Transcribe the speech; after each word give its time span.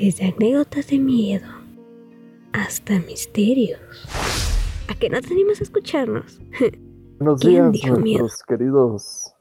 Desde 0.00 0.26
anécdotas 0.26 0.86
de 0.90 0.98
miedo 1.00 1.48
hasta 2.52 3.00
misterios. 3.00 3.80
¿A 4.88 4.94
qué 4.94 5.10
no 5.10 5.20
tenemos 5.20 5.58
a 5.58 5.64
escucharnos? 5.64 6.40
Buenos 7.18 7.40
¿Quién 7.40 7.72
días, 7.72 7.72
dijo 7.72 7.98
nuestros 7.98 8.04
miedo? 8.04 8.28
queridos 8.46 9.34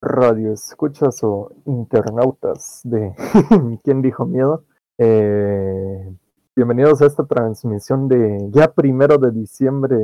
radioescuchas 0.00 1.22
o 1.24 1.52
internautas 1.66 2.80
de 2.84 3.12
¿Quién 3.84 4.00
dijo 4.00 4.24
miedo? 4.24 4.64
Eh, 4.96 6.10
bienvenidos 6.56 7.02
a 7.02 7.06
esta 7.06 7.26
transmisión 7.26 8.08
de 8.08 8.48
ya 8.50 8.72
primero 8.72 9.18
de 9.18 9.30
diciembre 9.30 9.96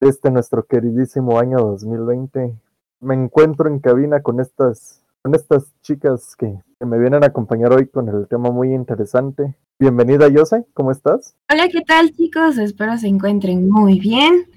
de 0.00 0.08
este 0.08 0.30
nuestro 0.30 0.66
queridísimo 0.66 1.36
año 1.36 1.58
2020. 1.58 2.54
Me 3.00 3.14
encuentro 3.16 3.68
en 3.68 3.80
cabina 3.80 4.22
con 4.22 4.38
estas, 4.38 5.04
con 5.20 5.34
estas 5.34 5.74
chicas 5.82 6.36
que, 6.36 6.60
que 6.78 6.86
me 6.86 6.98
vienen 6.98 7.24
a 7.24 7.28
acompañar 7.28 7.72
hoy 7.72 7.88
con 7.88 8.08
el 8.08 8.28
tema 8.28 8.50
muy 8.50 8.72
interesante. 8.72 9.54
Bienvenida, 9.80 10.28
Yose, 10.28 10.64
¿cómo 10.74 10.92
estás? 10.92 11.34
Hola, 11.50 11.68
¿qué 11.68 11.80
tal 11.80 12.12
chicos? 12.12 12.56
Espero 12.58 12.96
se 12.98 13.08
encuentren 13.08 13.68
muy 13.68 13.98
bien. 13.98 14.48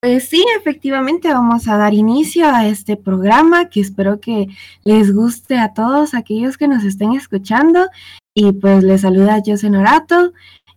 Pues 0.00 0.28
sí, 0.28 0.44
efectivamente 0.56 1.32
vamos 1.32 1.66
a 1.66 1.76
dar 1.76 1.92
inicio 1.92 2.46
a 2.48 2.68
este 2.68 2.96
programa 2.96 3.68
que 3.68 3.80
espero 3.80 4.20
que 4.20 4.46
les 4.84 5.12
guste 5.12 5.58
a 5.58 5.72
todos 5.72 6.14
aquellos 6.14 6.56
que 6.56 6.68
nos 6.68 6.84
estén 6.84 7.14
escuchando. 7.14 7.88
Y 8.32 8.52
pues 8.52 8.84
les 8.84 9.00
saluda 9.00 9.42
Jose 9.44 9.68
Norato. 9.68 10.32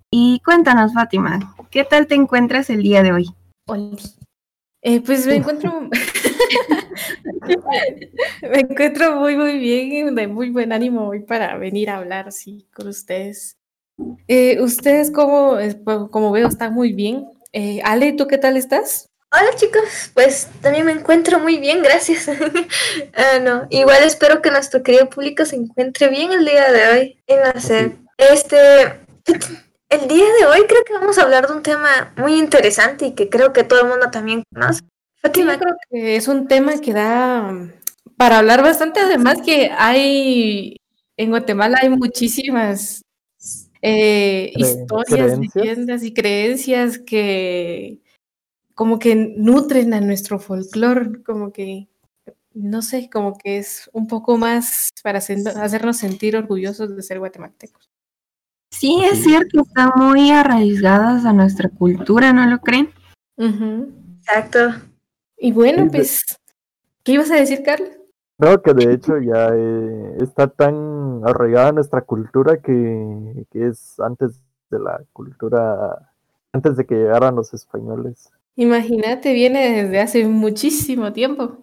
Y 0.09 0.41
cuéntanos, 0.43 0.93
Fátima, 0.93 1.55
¿qué 1.69 1.83
tal 1.83 2.07
te 2.07 2.15
encuentras 2.15 2.71
el 2.71 2.81
día 2.81 3.03
de 3.03 3.11
hoy? 3.11 3.29
Oli. 3.67 3.99
Eh, 4.81 5.01
pues 5.01 5.27
me 5.27 5.35
encuentro 5.35 5.89
me 8.41 8.59
encuentro 8.59 9.15
muy 9.15 9.35
muy 9.35 9.57
bien, 9.57 10.15
de 10.15 10.27
muy 10.27 10.49
buen 10.49 10.71
ánimo 10.71 11.07
hoy 11.07 11.21
para 11.21 11.57
venir 11.57 11.89
a 11.89 11.97
hablar 11.97 12.27
así 12.27 12.67
con 12.73 12.87
ustedes. 12.87 13.57
Eh, 14.27 14.61
ustedes 14.61 15.11
como, 15.11 15.57
como 16.09 16.31
veo 16.31 16.47
están 16.47 16.73
muy 16.73 16.93
bien. 16.93 17.27
Eh, 17.51 17.81
Ale, 17.83 18.13
¿tú 18.13 18.27
qué 18.27 18.37
tal 18.37 18.57
estás? 18.57 19.09
Hola 19.31 19.55
chicos, 19.55 20.11
pues 20.15 20.47
también 20.61 20.87
me 20.87 20.91
encuentro 20.91 21.39
muy 21.39 21.59
bien, 21.59 21.83
gracias. 21.83 22.27
Ah, 23.13 23.39
no, 23.39 23.67
igual 23.69 24.03
espero 24.03 24.41
que 24.41 24.49
nuestro 24.49 24.81
querido 24.81 25.09
público 25.09 25.45
se 25.45 25.55
encuentre 25.55 26.09
bien 26.09 26.31
el 26.31 26.45
día 26.45 26.71
de 26.71 26.87
hoy 26.87 27.23
en 27.27 27.39
hacer 27.41 27.91
este 28.17 28.57
el 29.89 30.07
día 30.07 30.25
de 30.39 30.45
hoy 30.45 30.65
creo 30.67 30.83
que 30.85 30.93
vamos 30.93 31.17
a 31.17 31.23
hablar 31.23 31.47
de 31.47 31.53
un 31.53 31.63
tema 31.63 32.13
muy 32.15 32.37
interesante 32.37 33.07
y 33.07 33.15
que 33.15 33.29
creo 33.29 33.53
que 33.53 33.63
todo 33.63 33.81
el 33.81 33.87
mundo 33.87 34.09
también 34.11 34.43
conoce. 34.53 34.81
Sí, 35.23 35.41
yo 35.43 35.59
creo 35.59 35.75
que 35.89 36.15
es 36.15 36.27
un 36.27 36.47
tema 36.47 36.79
que 36.79 36.93
da 36.93 37.53
para 38.17 38.39
hablar 38.39 38.61
bastante, 38.63 38.99
además 38.99 39.41
que 39.45 39.69
hay 39.77 40.77
en 41.17 41.29
Guatemala 41.29 41.79
hay 41.81 41.89
muchísimas 41.89 43.01
eh, 43.81 44.51
historias, 44.55 45.07
creencias. 45.33 45.55
leyendas 45.55 46.03
y 46.03 46.13
creencias 46.13 46.97
que 46.99 47.99
como 48.75 48.97
que 48.99 49.15
nutren 49.15 49.93
a 49.93 49.99
nuestro 49.99 50.39
folclore, 50.39 51.21
como 51.23 51.51
que, 51.51 51.89
no 52.53 52.81
sé, 52.81 53.09
como 53.09 53.37
que 53.37 53.57
es 53.57 53.89
un 53.91 54.07
poco 54.07 54.37
más 54.37 54.89
para 55.03 55.17
hacer- 55.19 55.47
hacernos 55.57 55.97
sentir 55.97 56.37
orgullosos 56.37 56.95
de 56.95 57.03
ser 57.03 57.19
guatemaltecos. 57.19 57.89
Sí, 58.71 59.01
es 59.03 59.23
cierto, 59.23 59.63
están 59.63 59.91
muy 59.97 60.31
arraigadas 60.31 61.25
a 61.25 61.33
nuestra 61.33 61.67
cultura, 61.69 62.31
¿no 62.31 62.45
lo 62.49 62.59
creen? 62.59 62.89
Ujú. 63.35 63.91
exacto. 64.19 64.75
Y 65.39 65.51
bueno, 65.51 65.83
Sí, 65.83 65.89
de- 65.89 65.97
pues, 65.97 66.25
¿qué 67.03 67.11
ibas 67.13 67.31
a 67.31 67.35
decir, 67.35 67.63
Carla? 67.63 67.87
Creo 68.37 68.61
que 68.61 68.73
de 68.73 68.93
hecho 68.93 69.17
ya 69.19 69.49
eh, 69.53 70.17
está 70.21 70.47
tan 70.47 71.21
arraigada 71.25 71.73
nuestra 71.73 72.01
cultura 72.01 72.61
que, 72.61 73.45
que 73.51 73.67
es 73.67 73.99
antes 73.99 74.39
de 74.69 74.79
la 74.79 75.01
cultura, 75.11 76.13
antes 76.53 76.77
de 76.77 76.85
que 76.85 76.95
llegaran 76.95 77.35
los 77.35 77.53
españoles. 77.53 78.29
Imagínate, 78.55 79.33
viene 79.33 79.83
desde 79.83 79.99
hace 79.99 80.25
muchísimo 80.25 81.11
tiempo. 81.11 81.57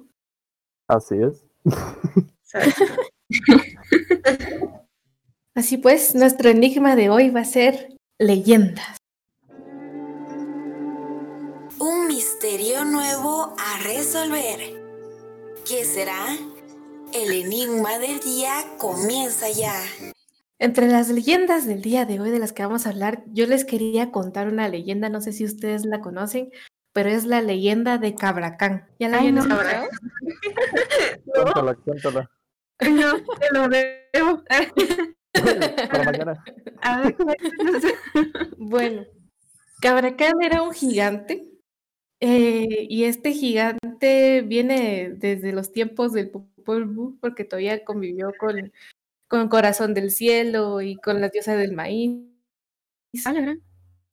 Así 0.89 1.15
es. 1.23 1.47
Así 5.55 5.79
pues, 5.79 6.15
nuestro 6.15 6.51
enigma 6.51 6.95
de 6.97 7.09
hoy 7.09 7.31
va 7.31 7.41
a 7.41 7.45
ser 7.47 7.97
leyendas. 8.19 8.99
Un 11.79 12.09
misterio 12.39 12.85
nuevo 12.85 13.57
a 13.59 13.83
resolver. 13.83 14.59
¿Qué 15.67 15.87
será? 15.87 16.37
El 17.15 17.33
enigma 17.33 17.99
del 17.99 18.21
día 18.21 18.53
comienza 18.77 19.49
ya. 19.49 19.73
Entre 20.59 20.87
las 20.87 21.09
leyendas 21.09 21.67
del 21.67 21.81
día 21.81 22.05
de 22.05 22.21
hoy 22.21 22.31
de 22.31 22.39
las 22.39 22.53
que 22.53 22.63
vamos 22.63 22.87
a 22.87 22.91
hablar, 22.91 23.25
yo 23.29 23.47
les 23.47 23.65
quería 23.65 24.11
contar 24.11 24.49
una 24.49 24.69
leyenda, 24.69 25.09
no 25.09 25.23
sé 25.23 25.33
si 25.33 25.47
ustedes 25.47 25.87
la 25.87 26.03
conocen, 26.03 26.51
pero 26.93 27.09
es 27.09 27.25
la 27.25 27.41
leyenda 27.41 27.97
de 27.97 28.15
Cabracán. 28.15 28.87
¿Ya 28.99 29.09
la 29.09 29.17
Ay, 29.17 29.29
habían 29.29 29.49
no. 29.49 29.59
Cuéntala, 31.33 31.75
cuéntala. 31.85 32.31
No, 32.83 33.15
te 33.15 33.47
lo 33.53 33.69
debo. 33.71 34.45
Para 35.91 36.05
mañana. 36.05 36.45
A 36.83 37.01
ver, 37.01 37.17
cuéntanos. 37.17 37.83
Bueno, 38.59 39.07
Cabracán 39.81 40.43
era 40.43 40.61
un 40.61 40.75
gigante 40.75 41.56
eh, 42.21 42.87
y 42.89 43.05
este 43.05 43.33
gigante 43.33 44.43
viene 44.43 45.11
desde 45.11 45.53
los 45.53 45.73
tiempos 45.73 46.13
del 46.13 46.31
Popol 46.31 46.85
Vuh 46.87 47.19
porque 47.21 47.45
todavía 47.45 47.85
convivió 47.85 48.33
con, 48.39 48.73
con 49.29 49.49
Corazón 49.49 49.95
del 49.95 50.11
Cielo 50.11 50.81
y 50.81 50.97
con 50.97 51.21
la 51.21 51.29
diosa 51.29 51.57
del 51.57 51.73
maíz. 51.73 52.19
Ah. 53.25 53.55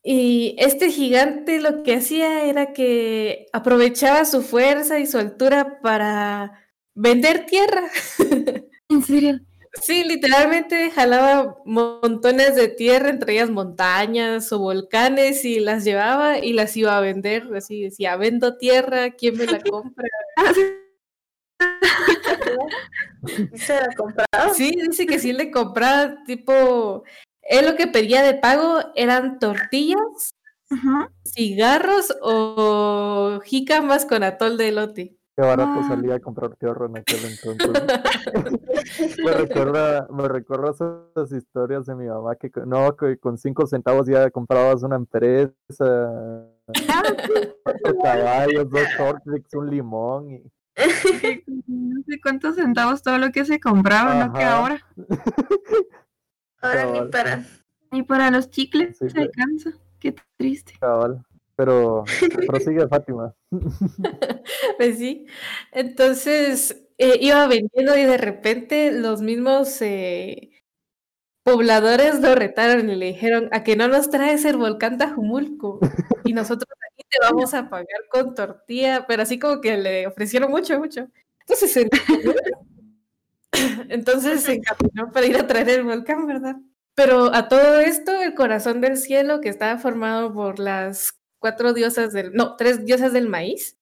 Y 0.03 0.55
este 0.59 0.91
gigante 0.91 1.61
lo 1.61 1.83
que 1.83 1.95
hacía 1.95 2.45
era 2.45 2.73
que 2.73 3.47
aprovechaba 3.53 4.25
su 4.25 4.41
fuerza 4.41 4.99
y 4.99 5.07
su 5.07 5.17
altura 5.17 5.79
para 5.81 6.67
vender 6.93 7.45
tierra. 7.45 7.89
¿En 8.89 9.01
serio? 9.03 9.39
Sí, 9.81 10.03
literalmente 10.03 10.91
jalaba 10.91 11.57
montones 11.65 12.55
de 12.55 12.67
tierra, 12.67 13.09
entre 13.09 13.33
ellas 13.33 13.49
montañas 13.49 14.51
o 14.51 14.59
volcanes, 14.59 15.43
y 15.45 15.59
las 15.59 15.83
llevaba 15.83 16.37
y 16.37 16.53
las 16.53 16.77
iba 16.77 16.95
a 16.95 17.01
vender. 17.01 17.47
Así 17.55 17.81
decía, 17.81 18.15
vendo 18.15 18.57
tierra, 18.57 19.11
¿quién 19.11 19.37
me 19.37 19.47
la 19.47 19.59
compra? 19.59 20.07
¿Se 23.55 23.73
la 23.73 23.89
comprado? 23.95 24.53
Sí, 24.53 24.71
dice 24.87 25.05
que 25.05 25.17
sí 25.17 25.33
le 25.33 25.49
compraba, 25.49 26.23
tipo, 26.25 27.03
él 27.41 27.65
lo 27.65 27.75
que 27.75 27.87
pedía 27.87 28.21
de 28.21 28.35
pago 28.35 28.79
eran 28.95 29.39
tortillas, 29.39 30.35
cigarros 31.23 32.13
o 32.21 33.39
jícamas 33.43 34.05
con 34.05 34.23
atol 34.23 34.57
de 34.57 34.67
elote. 34.69 35.17
Qué 35.35 35.41
barato 35.41 35.79
Ah. 35.79 35.87
salía 35.87 36.15
a 36.15 36.19
comprar 36.19 36.55
tierra 36.57 36.85
en 36.85 36.97
aquel 36.97 37.19
entonces. 37.25 37.83
me 39.25 39.31
recuerda, 39.31 40.07
me 40.11 40.27
recuerda 40.27 40.69
esas 41.15 41.31
historias 41.31 41.85
de 41.87 41.95
mi 41.95 42.05
mamá 42.07 42.35
que 42.35 42.51
no, 42.67 42.95
que 42.95 43.17
con 43.17 43.37
cinco 43.39 43.65
centavos 43.65 44.07
ya 44.07 44.29
comprabas 44.29 44.83
una 44.83 44.95
empresa, 44.95 45.51
cuatro 47.63 47.97
caballos, 48.03 48.69
dos 48.69 48.81
Horlicks, 48.99 49.53
un 49.55 49.69
limón 49.71 50.29
y 50.31 50.43
No 51.67 52.01
sé 52.07 52.19
cuántos 52.21 52.55
centavos 52.55 53.01
todo 53.01 53.17
lo 53.17 53.31
que 53.31 53.43
se 53.45 53.59
compraba, 53.59 54.25
¿no? 54.25 54.33
Que 54.33 54.43
ahora. 54.43 54.79
Ahora 56.61 56.85
ni 56.85 57.01
para. 57.09 57.43
Ni 57.91 58.03
para 58.03 58.31
los 58.31 58.49
chicles 58.49 58.97
Sí, 58.97 59.09
se 59.09 59.19
alcanza. 59.19 59.71
Qué 59.99 60.15
triste. 60.37 60.73
cabal. 60.79 61.21
Pero 61.55 62.03
prosigue 62.47 62.87
Fátima. 62.87 63.33
Pues 64.77 64.97
sí. 64.97 65.25
Entonces 65.71 66.83
eh, 66.97 67.17
iba 67.21 67.47
vendiendo 67.47 67.97
y 67.97 68.03
de 68.03 68.17
repente 68.17 68.91
los 68.91 69.21
mismos 69.21 69.81
eh, 69.81 70.51
pobladores 71.43 72.19
lo 72.19 72.35
retaron 72.35 72.89
y 72.89 72.95
le 72.95 73.07
dijeron 73.07 73.49
a 73.51 73.63
que 73.63 73.75
no 73.75 73.87
nos 73.87 74.09
traes 74.09 74.45
el 74.45 74.57
volcán 74.57 74.97
Tajumulco 74.97 75.79
y 76.23 76.33
nosotros 76.33 76.69
aquí 76.91 77.03
te 77.09 77.17
vamos 77.21 77.53
a 77.53 77.69
pagar 77.69 77.87
con 78.09 78.33
tortilla, 78.35 79.05
pero 79.07 79.23
así 79.23 79.39
como 79.39 79.61
que 79.61 79.77
le 79.77 80.07
ofrecieron 80.07 80.51
mucho, 80.51 80.79
mucho. 80.79 81.07
Entonces 81.41 81.73
se 81.73 81.89
entonces 83.89 84.43
se 84.43 84.53
encaminó 84.53 85.11
para 85.11 85.25
ir 85.25 85.37
a 85.37 85.47
traer 85.47 85.69
el 85.69 85.83
volcán, 85.83 86.25
¿verdad? 86.25 86.55
Pero 86.95 87.33
a 87.33 87.47
todo 87.47 87.79
esto, 87.79 88.21
el 88.21 88.35
corazón 88.35 88.81
del 88.81 88.97
cielo, 88.97 89.41
que 89.41 89.49
estaba 89.49 89.77
formado 89.79 90.33
por 90.33 90.59
las 90.59 91.19
cuatro 91.43 91.73
diosas 91.73 92.13
del, 92.13 92.31
no, 92.31 92.55
tres 92.55 92.85
diosas 92.85 93.11
del 93.11 93.27
maíz, 93.27 93.77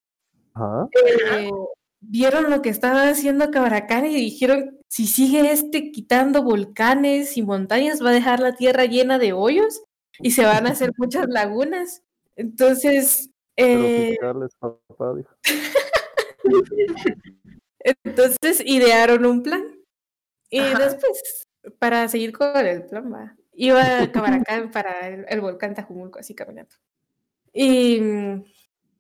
eh, 1.32 1.52
vieron 2.00 2.50
lo 2.50 2.64
que 2.64 2.70
estaba 2.70 3.08
haciendo 3.08 3.52
Cabracán 3.52 4.08
y 4.08 4.16
dijeron, 4.16 4.80
si 4.88 5.06
sigue 5.06 5.52
este 5.52 5.92
quitando 5.92 6.42
volcanes 6.42 7.38
y 7.38 7.44
montañas, 7.44 8.04
va 8.04 8.10
a 8.10 8.14
dejar 8.14 8.40
la 8.40 8.56
tierra 8.56 8.86
llena 8.86 9.20
de 9.20 9.34
hoyos 9.34 9.84
y 10.18 10.32
se 10.32 10.44
van 10.44 10.66
a 10.66 10.72
hacer 10.72 10.92
muchas 10.98 11.28
lagunas. 11.30 12.02
Entonces, 12.36 13.30
eh, 13.58 14.18
papá, 14.60 15.14
entonces 18.04 18.64
idearon 18.66 19.24
un 19.28 19.44
plan. 19.44 19.64
Y 20.50 20.62
Ajá. 20.62 20.80
después, 20.80 21.48
para 21.78 22.08
seguir 22.08 22.32
con 22.32 22.66
el 22.66 22.88
plan, 22.88 23.14
va. 23.14 23.36
iba 23.54 24.00
a 24.00 24.12
Cabaracán 24.12 24.72
para 24.72 25.10
el, 25.10 25.28
el 25.30 25.42
volcán 25.42 25.76
Tajumulco, 25.76 26.18
así 26.18 26.34
caminando. 26.34 26.76
Y 27.54 28.00
mm, 28.00 28.44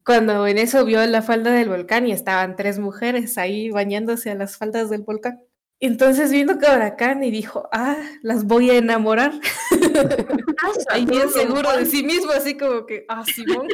cuando 0.06 0.48
en 0.48 0.57
eso 0.57 0.86
vio 0.86 1.06
la 1.06 1.21
falda 1.21 1.51
del 1.51 1.69
volcán 1.69 2.07
y 2.07 2.12
estaban 2.12 2.56
tres 2.56 2.80
mujeres 2.80 3.38
ahí 3.38 3.69
bañándose 3.69 4.31
a 4.31 4.36
las 4.36 4.57
faldas 4.57 4.89
del 4.89 5.03
volcán. 5.03 5.42
Entonces 5.80 6.31
vino 6.31 6.59
Cabracán 6.59 7.24
y 7.24 7.31
dijo, 7.31 7.68
ah, 7.71 7.98
las 8.21 8.45
voy 8.45 8.69
a 8.69 8.77
enamorar. 8.77 9.33
ahí 10.89 11.06
bien 11.06 11.30
seguro 11.30 11.75
de 11.75 11.86
sí 11.86 12.03
mismo, 12.03 12.31
así 12.31 12.56
como 12.56 12.86
que, 12.86 13.06
ah, 13.09 13.24
Simón. 13.25 13.68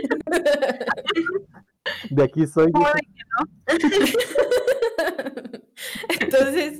De 2.09 2.23
aquí 2.23 2.47
soy. 2.47 2.71
Entonces, 6.19 6.79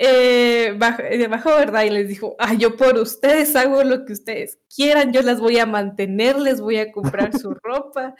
eh, 0.00 0.74
bajó, 0.76 1.02
eh, 1.02 1.26
bajó, 1.26 1.50
¿verdad? 1.56 1.82
Y 1.82 1.90
les 1.90 2.06
dijo, 2.06 2.36
ah, 2.38 2.54
yo 2.54 2.76
por 2.76 2.96
ustedes 2.98 3.56
hago 3.56 3.82
lo 3.82 4.04
que 4.04 4.12
ustedes 4.12 4.60
quieran, 4.72 5.12
yo 5.12 5.22
las 5.22 5.40
voy 5.40 5.58
a 5.58 5.66
mantener, 5.66 6.38
les 6.38 6.60
voy 6.60 6.76
a 6.78 6.92
comprar 6.92 7.36
su 7.36 7.50
ropa. 7.62 8.14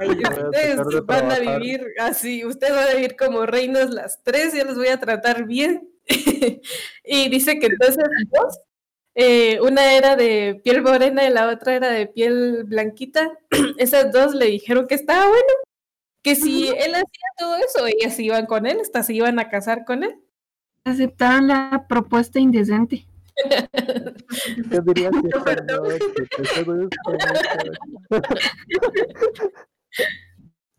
y 0.00 0.08
ustedes 0.08 0.80
van 1.04 1.30
a 1.30 1.38
vivir 1.38 1.86
así, 2.00 2.46
ustedes 2.46 2.74
van 2.74 2.88
a 2.88 2.94
vivir 2.94 3.14
como 3.14 3.44
reinas 3.44 3.90
las 3.90 4.22
tres, 4.24 4.54
yo 4.54 4.64
les 4.64 4.76
voy 4.76 4.88
a 4.88 5.00
tratar 5.00 5.44
bien. 5.44 5.90
y 7.04 7.28
dice 7.28 7.58
que 7.58 7.66
entonces 7.66 8.04
dos, 8.30 8.60
eh, 9.14 9.60
una 9.60 9.92
era 9.92 10.16
de 10.16 10.58
piel 10.64 10.80
morena 10.80 11.24
y 11.28 11.30
la 11.30 11.48
otra 11.50 11.74
era 11.76 11.90
de 11.90 12.06
piel 12.06 12.64
blanquita, 12.64 13.32
esas 13.76 14.12
dos 14.12 14.34
le 14.34 14.46
dijeron 14.46 14.86
que 14.86 14.94
estaba 14.94 15.28
bueno, 15.28 15.52
que 16.22 16.36
si 16.36 16.68
él 16.68 16.94
hacía 16.94 17.28
todo 17.36 17.56
eso, 17.56 17.86
ellas 17.86 18.16
se 18.16 18.22
iban 18.22 18.46
con 18.46 18.64
él, 18.64 18.78
hasta 18.80 19.02
se 19.02 19.12
iban 19.12 19.38
a 19.38 19.50
casar 19.50 19.84
con 19.84 20.04
él 20.04 20.18
aceptaron 20.90 21.48
la 21.48 21.86
propuesta 21.88 22.38
indecente. 22.38 23.06
Yo 24.70 24.80
diría 24.82 25.10
que 25.10 25.18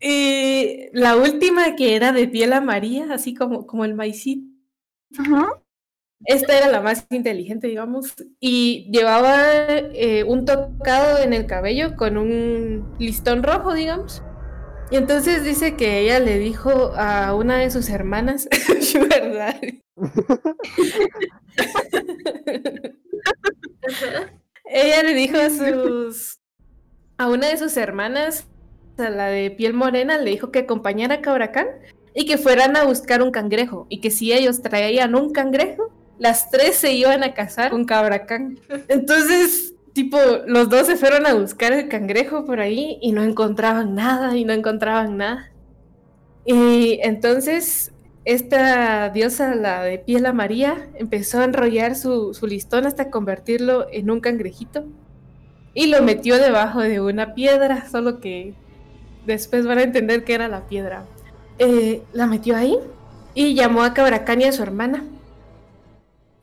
y 0.00 0.88
la 0.92 1.16
última 1.16 1.76
que 1.76 1.96
era 1.96 2.12
de 2.12 2.28
piel 2.28 2.52
amarilla, 2.52 3.12
así 3.12 3.34
como, 3.34 3.66
como 3.66 3.84
el 3.84 3.94
maicito. 3.94 4.46
Esta 6.26 6.56
era 6.56 6.68
la 6.68 6.82
más 6.82 7.06
inteligente, 7.10 7.66
digamos, 7.66 8.14
y 8.40 8.90
llevaba 8.92 9.38
eh, 9.68 10.22
un 10.24 10.44
tocado 10.44 11.18
en 11.18 11.32
el 11.32 11.46
cabello 11.46 11.96
con 11.96 12.18
un 12.18 12.94
listón 12.98 13.42
rojo, 13.42 13.72
digamos. 13.72 14.22
Y 14.90 14.96
entonces 14.96 15.44
dice 15.44 15.76
que 15.76 16.00
ella 16.00 16.18
le 16.18 16.38
dijo 16.38 16.92
a 16.96 17.34
una 17.34 17.58
de 17.58 17.70
sus 17.70 17.88
hermanas, 17.88 18.48
¿verdad? 19.08 19.56
ella 24.64 25.02
le 25.02 25.14
dijo 25.14 25.36
a 25.38 25.50
sus 25.50 26.40
a 27.18 27.28
una 27.28 27.48
de 27.48 27.58
sus 27.58 27.76
hermanas, 27.76 28.48
a 28.98 29.10
la 29.10 29.26
de 29.26 29.50
piel 29.50 29.74
morena, 29.74 30.18
le 30.18 30.30
dijo 30.30 30.50
que 30.50 30.60
acompañara 30.60 31.16
a 31.16 31.20
Cabracán 31.20 31.66
y 32.14 32.24
que 32.24 32.38
fueran 32.38 32.76
a 32.76 32.84
buscar 32.84 33.22
un 33.22 33.30
cangrejo 33.30 33.86
y 33.90 34.00
que 34.00 34.10
si 34.10 34.32
ellos 34.32 34.62
traían 34.62 35.14
un 35.14 35.30
cangrejo, 35.32 35.92
las 36.18 36.50
tres 36.50 36.76
se 36.76 36.92
iban 36.94 37.22
a 37.22 37.34
casar 37.34 37.70
con 37.70 37.84
Cabracán. 37.84 38.58
Entonces 38.88 39.74
tipo, 39.92 40.18
los 40.46 40.68
dos 40.68 40.86
se 40.86 40.96
fueron 40.96 41.26
a 41.26 41.34
buscar 41.34 41.72
el 41.72 41.88
cangrejo 41.88 42.44
por 42.44 42.60
ahí 42.60 42.98
y 43.00 43.12
no 43.12 43.22
encontraban 43.22 43.94
nada 43.94 44.36
y 44.36 44.44
no 44.44 44.52
encontraban 44.52 45.16
nada. 45.16 45.50
Y 46.44 47.00
entonces 47.02 47.92
esta 48.24 49.08
diosa, 49.10 49.54
la 49.54 49.82
de 49.82 49.98
piel 49.98 50.26
amarilla, 50.26 50.88
empezó 50.94 51.40
a 51.40 51.44
enrollar 51.44 51.96
su, 51.96 52.36
listón 52.42 52.86
hasta 52.86 53.10
convertirlo 53.10 53.86
en 53.90 54.10
un 54.10 54.20
cangrejito 54.20 54.84
y 55.72 55.86
lo 55.86 56.02
metió 56.02 56.36
debajo 56.38 56.80
de 56.80 57.00
una 57.00 57.34
piedra, 57.34 57.88
solo 57.88 58.20
que 58.20 58.54
después 59.26 59.66
van 59.66 59.78
a 59.78 59.82
entender 59.82 60.24
que 60.24 60.34
era 60.34 60.48
la 60.48 60.66
piedra. 60.66 61.04
Eh, 61.58 62.02
la 62.12 62.26
metió 62.26 62.56
ahí 62.56 62.78
y 63.34 63.54
llamó 63.54 63.82
a 63.82 63.94
Cabracán 63.94 64.40
y 64.40 64.44
a 64.44 64.52
su 64.52 64.62
hermana 64.62 65.04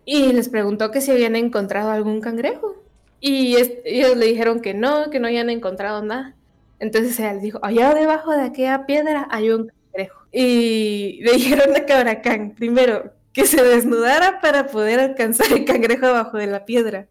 y 0.06 0.32
les 0.32 0.48
preguntó 0.48 0.90
que 0.90 1.02
si 1.02 1.12
habían 1.12 1.36
encontrado 1.36 1.92
algún 1.92 2.22
cangrejo. 2.22 2.76
Y 3.19 3.56
ellos 3.86 4.18
le 4.18 4.28
dijeron 4.28 4.62
que 4.62 4.74
no, 4.74 5.10
que 5.10 5.19
no 5.19 5.28
habían 5.28 5.50
encontrado 5.50 6.04
nada. 6.04 6.36
Entonces 6.80 7.19
él 7.19 7.42
dijo, 7.42 7.60
allá 7.64 7.94
debajo 7.94 8.31
de 8.31 8.42
aquella 8.42 8.86
piedra 8.86 9.28
hay 9.31 9.50
un 9.50 9.72
cangrejo. 9.92 10.22
Y 10.31 11.19
le 11.24 11.34
dijeron 11.34 11.75
a 11.75 11.86
Cabracán, 11.86 12.52
primero, 12.52 13.12
que 13.34 13.46
se 13.46 13.64
desnudara 13.64 14.42
para 14.42 14.68
poder 14.68 15.00
alcanzar 15.00 15.52
el 15.52 15.66
cangrejo 15.66 16.06
abajo 16.06 16.38
de 16.38 16.48
la 16.48 16.66
piedra. 16.66 17.08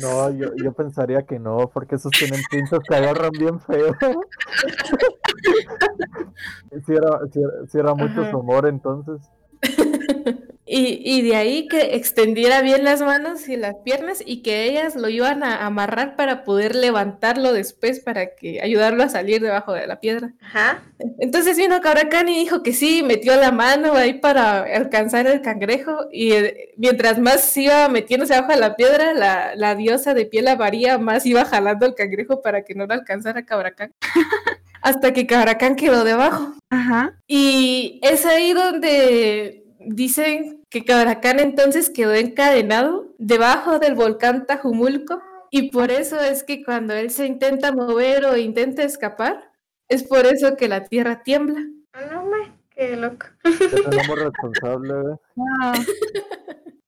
No, 0.00 0.30
yo, 0.30 0.54
yo 0.56 0.72
pensaría 0.72 1.22
que 1.22 1.38
no, 1.38 1.70
porque 1.72 1.94
esos 1.96 2.10
tienen 2.12 2.40
pinzas 2.50 2.80
que 2.88 2.94
agarran 2.94 3.32
bien 3.32 3.60
feo. 3.60 3.94
si 6.86 6.92
era, 6.92 7.20
si 7.68 7.78
era, 7.78 7.94
mucho 7.94 8.30
su 8.30 8.38
humor 8.38 8.68
entonces. 8.68 9.20
Y, 10.68 11.22
de 11.22 11.36
ahí 11.36 11.68
que 11.68 11.94
extendiera 11.94 12.60
bien 12.60 12.82
las 12.82 13.00
manos 13.00 13.48
y 13.48 13.56
las 13.56 13.76
piernas 13.84 14.20
y 14.26 14.42
que 14.42 14.64
ellas 14.64 14.96
lo 14.96 15.08
iban 15.08 15.44
a 15.44 15.64
amarrar 15.64 16.16
para 16.16 16.42
poder 16.42 16.74
levantarlo 16.74 17.52
después 17.52 18.00
para 18.00 18.34
que 18.34 18.60
ayudarlo 18.60 19.04
a 19.04 19.08
salir 19.08 19.40
debajo 19.40 19.72
de 19.72 19.86
la 19.86 20.00
piedra. 20.00 20.34
Ajá. 20.40 20.82
Entonces 21.20 21.56
vino 21.56 21.80
Cabracán 21.80 22.28
y 22.28 22.40
dijo 22.40 22.64
que 22.64 22.72
sí, 22.72 23.04
metió 23.04 23.36
la 23.36 23.52
mano 23.52 23.94
ahí 23.94 24.14
para 24.14 24.62
alcanzar 24.62 25.28
el 25.28 25.40
cangrejo 25.40 26.08
y 26.10 26.32
eh, 26.32 26.74
mientras 26.76 27.20
más 27.20 27.56
iba 27.56 27.88
metiéndose 27.88 28.34
abajo 28.34 28.52
de 28.52 28.58
la 28.58 28.74
piedra, 28.74 29.14
la, 29.14 29.54
la 29.54 29.76
diosa 29.76 30.14
de 30.14 30.26
piel 30.26 30.48
avaría 30.48 30.98
más 30.98 31.26
iba 31.26 31.44
jalando 31.44 31.86
el 31.86 31.94
cangrejo 31.94 32.42
para 32.42 32.64
que 32.64 32.74
no 32.74 32.86
lo 32.86 32.94
alcanzara 32.94 33.44
Cabracán. 33.44 33.94
Hasta 34.82 35.12
que 35.12 35.28
Cabracán 35.28 35.76
quedó 35.76 36.02
debajo. 36.02 36.54
Ajá. 36.70 37.16
Y 37.28 38.00
es 38.02 38.26
ahí 38.26 38.52
donde 38.52 39.65
dicen 39.86 40.62
que 40.70 40.84
Cabracán 40.84 41.40
entonces 41.40 41.90
quedó 41.90 42.14
encadenado 42.14 43.14
debajo 43.18 43.78
del 43.78 43.94
volcán 43.94 44.46
Tajumulco 44.46 45.22
y 45.50 45.70
por 45.70 45.90
eso 45.90 46.20
es 46.20 46.42
que 46.44 46.64
cuando 46.64 46.94
él 46.94 47.10
se 47.10 47.26
intenta 47.26 47.72
mover 47.72 48.24
o 48.24 48.36
intenta 48.36 48.82
escapar, 48.82 49.52
es 49.88 50.02
por 50.02 50.26
eso 50.26 50.56
que 50.56 50.68
la 50.68 50.84
tierra 50.84 51.22
tiembla. 51.22 51.64
Ah, 51.92 52.02
no, 52.12 52.24
me, 52.26 52.52
qué 52.70 52.96
loco. 52.96 53.26
Tenemos 53.42 54.18
responsable. 54.18 54.94
Ah. 55.62 55.74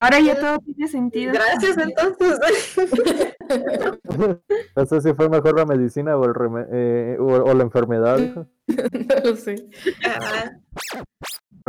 Ahora 0.01 0.21
ya 0.21 0.39
todo 0.39 0.59
tiene 0.61 0.89
sentido. 0.89 1.33
Gracias 1.33 1.77
entonces. 1.77 2.39
No 4.77 4.87
sé 4.87 5.01
si 5.01 5.15
fue 5.15 5.29
mejor 5.29 5.57
la 5.57 5.65
medicina 5.65 6.17
o, 6.17 6.25
el 6.25 6.67
eh, 6.71 7.17
o, 7.19 7.55
la 7.55 7.63
enfermedad. 7.63 8.19
no 8.67 9.17
lo 9.25 9.37
sé. 9.37 9.69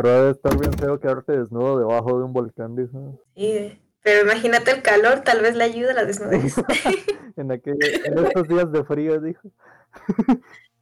Pero 0.02 0.16
debe 0.16 0.32
estar 0.32 0.58
bien 0.58 0.72
feo 0.74 0.98
quedarte 0.98 1.38
desnudo 1.38 1.80
debajo 1.80 2.18
de 2.18 2.24
un 2.24 2.32
volcán, 2.32 2.74
dijo. 2.74 3.20
Sí, 3.36 3.82
pero 4.02 4.24
imagínate 4.24 4.72
el 4.72 4.82
calor, 4.82 5.20
tal 5.26 5.42
vez 5.42 5.58
le 5.58 5.66
ayuda 5.66 5.92
a 5.92 5.96
la 5.96 6.06
desnudez. 6.06 6.56
en, 7.36 7.52
en 7.52 8.26
estos 8.26 8.48
días 8.48 8.72
de 8.72 8.84
frío, 8.86 9.20
dijo. 9.20 9.52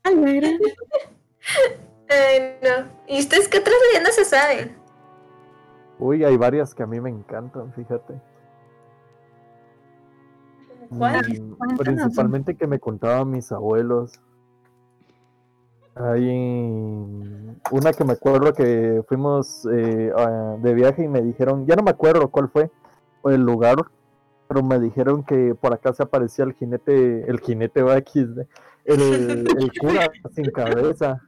Ay, 0.03 0.15
no. 2.61 2.91
¿Y 3.07 3.19
ustedes 3.19 3.47
qué 3.47 3.57
otras 3.57 3.75
leyendas 3.87 4.13
se 4.13 4.25
saben? 4.25 4.77
Uy, 5.97 6.23
hay 6.23 6.37
varias 6.37 6.75
que 6.75 6.83
a 6.83 6.87
mí 6.87 7.01
me 7.01 7.09
encantan, 7.09 7.73
fíjate. 7.73 8.21
Mm, 10.91 11.75
principalmente 11.75 12.55
que 12.55 12.67
me 12.67 12.79
contaban 12.79 13.31
mis 13.31 13.51
abuelos. 13.51 14.21
Hay 15.99 16.29
una 17.71 17.93
que 17.93 18.03
me 18.03 18.13
acuerdo 18.13 18.53
que 18.53 19.03
fuimos 19.07 19.67
eh, 19.71 20.11
de 20.59 20.73
viaje 20.73 21.03
y 21.03 21.07
me 21.07 21.21
dijeron, 21.21 21.65
ya 21.65 21.75
no 21.75 21.83
me 21.83 21.91
acuerdo 21.91 22.29
cuál 22.29 22.49
fue 22.49 22.69
el 23.25 23.41
lugar, 23.41 23.77
pero 24.47 24.63
me 24.63 24.79
dijeron 24.79 25.23
que 25.23 25.55
por 25.55 25.73
acá 25.73 25.93
se 25.93 26.03
aparecía 26.03 26.45
el 26.45 26.53
jinete, 26.53 27.29
el 27.29 27.39
jinete 27.39 27.81
XD, 27.81 28.41
el, 28.85 29.47
el 29.57 29.71
cura 29.79 30.11
sin 30.33 30.45
cabeza. 30.51 31.21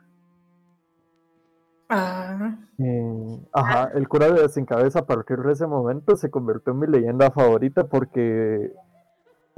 Ah. 1.89 2.55
Eh, 2.77 3.39
ajá, 3.51 3.91
el 3.95 4.07
cura 4.07 4.29
de 4.31 4.47
sin 4.49 4.65
cabeza 4.65 4.99
a 4.99 5.05
partir 5.07 5.39
de 5.39 5.53
ese 5.53 5.65
momento 5.65 6.15
se 6.15 6.29
convirtió 6.29 6.73
en 6.73 6.79
mi 6.79 6.87
leyenda 6.87 7.31
favorita 7.31 7.87
porque 7.87 8.71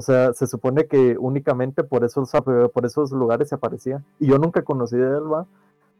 o 0.01 0.03
sea, 0.03 0.34
se 0.34 0.48
supone 0.48 0.88
que 0.88 1.15
únicamente 1.20 1.84
por 1.84 2.03
esos, 2.03 2.31
por 2.74 2.86
esos 2.88 3.12
lugares 3.12 3.50
se 3.50 3.55
aparecía. 3.55 4.03
Y 4.20 4.29
yo 4.29 4.39
nunca 4.39 4.63
conocí 4.63 4.98
de 4.98 5.05
él, 5.05 5.31
¿va? 5.31 5.46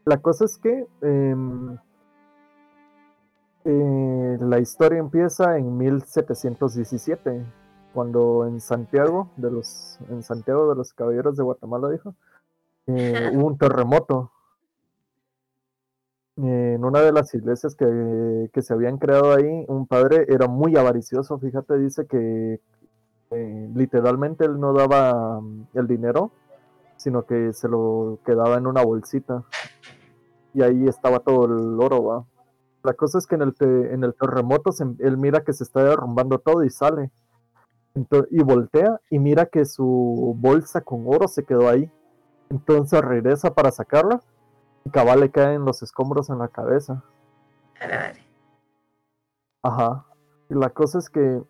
La 0.06 0.18
cosa 0.18 0.46
es 0.46 0.58
que 0.58 0.88
em, 1.02 1.78
eh, 3.64 4.38
la 4.42 4.58
historia 4.58 4.98
empieza 4.98 5.56
en 5.60 5.78
1717, 5.78 7.46
cuando 7.94 8.48
en 8.48 8.60
Santiago 8.60 9.30
de 9.38 9.52
los, 9.52 10.00
en 10.10 10.24
Santiago 10.24 10.68
de 10.68 10.76
los 10.78 10.94
Caballeros 10.94 11.38
de 11.38 11.44
Guatemala, 11.44 11.88
dijo, 11.92 12.16
eh, 12.88 13.30
hubo 13.36 13.46
un 13.46 13.58
terremoto. 13.60 14.32
en 16.38 16.84
una 16.84 17.02
de 17.02 17.12
las 17.12 17.36
iglesias 17.36 17.76
que, 17.76 18.50
que 18.52 18.62
se 18.64 18.74
habían 18.74 18.98
creado 18.98 19.32
ahí, 19.32 19.64
un 19.68 19.86
padre 19.86 20.26
era 20.28 20.48
muy 20.48 20.76
avaricioso, 20.76 21.38
fíjate, 21.38 21.78
dice 21.78 22.08
que 22.08 22.60
eh, 23.32 23.70
literalmente 23.74 24.46
él 24.46 24.60
no 24.60 24.74
daba 24.74 25.40
mm, 25.42 25.68
el 25.74 25.88
dinero, 25.88 26.32
sino 26.98 27.24
que 27.26 27.54
se 27.54 27.68
lo 27.68 28.20
quedaba 28.26 28.58
en 28.58 28.68
una 28.68 28.84
bolsita. 28.84 29.44
Y 30.54 30.62
ahí 30.64 30.88
estaba 30.88 31.20
todo 31.20 31.46
el 31.46 31.80
oro, 31.82 32.04
¿va? 32.04 32.26
La 32.84 32.94
cosa 32.94 33.18
es 33.20 33.28
que 33.28 33.36
en 33.36 33.44
el, 33.44 33.54
te- 33.56 33.94
en 33.94 34.04
el 34.04 34.14
terremoto 34.16 34.72
se- 34.72 34.96
él 35.00 35.18
mira 35.18 35.44
que 35.44 35.54
se 35.54 35.64
está 35.64 35.84
derrumbando 35.84 36.40
todo 36.40 36.64
y 36.64 36.70
sale. 36.70 37.12
Y 38.30 38.42
voltea 38.44 39.00
y 39.10 39.20
mira 39.20 39.46
que 39.48 39.66
su 39.66 40.34
bolsa 40.38 40.82
con 40.82 41.04
oro 41.08 41.28
se 41.28 41.44
quedó 41.44 41.68
ahí. 41.70 41.92
Entonces 42.50 43.02
regresa 43.02 43.54
para 43.54 43.72
sacarla 43.72 44.22
y 44.86 44.90
cabal 44.90 45.20
le 45.22 45.30
caen 45.32 45.64
los 45.66 45.84
escombros 45.84 46.30
en 46.30 46.40
la 46.40 46.48
cabeza. 46.48 47.04
Ajá. 49.64 50.06
Y 50.50 50.56
la 50.56 50.70
cosa 50.70 51.00
es 51.00 51.10
que 51.10 51.42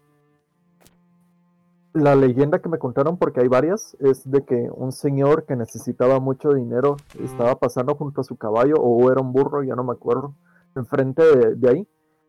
la 1.94 2.16
leyenda 2.16 2.60
que 2.60 2.70
me 2.70 2.80
contaron, 2.80 3.18
porque 3.18 3.42
hay 3.42 3.48
varias, 3.48 3.96
es 4.00 4.30
de 4.30 4.46
que 4.46 4.70
un 4.74 4.92
señor 4.92 5.46
que 5.46 5.56
necesitaba 5.56 6.20
mucho 6.20 6.50
dinero 6.54 6.98
estaba 7.24 7.56
pasando 7.56 7.96
junto 7.96 8.22
a 8.22 8.24
su 8.24 8.38
caballo, 8.38 8.76
o 8.78 9.12
era 9.12 9.22
un 9.22 9.34
burro, 9.34 9.64
ya 9.64 9.76
no 9.76 9.84
me 9.84 9.94
acuerdo, 9.94 10.36
enfrente 10.76 11.56
de, 11.56 11.70
ahí, 11.70 11.88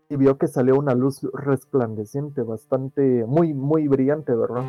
y 0.08 0.16
vio 0.16 0.36
que 0.36 0.48
salió 0.48 0.76
una 0.76 0.94
luz 0.94 1.20
resplandeciente, 1.32 2.42
bastante, 2.42 3.24
muy, 3.26 3.54
muy 3.54 3.86
brillante, 3.88 4.34
¿verdad? 4.34 4.64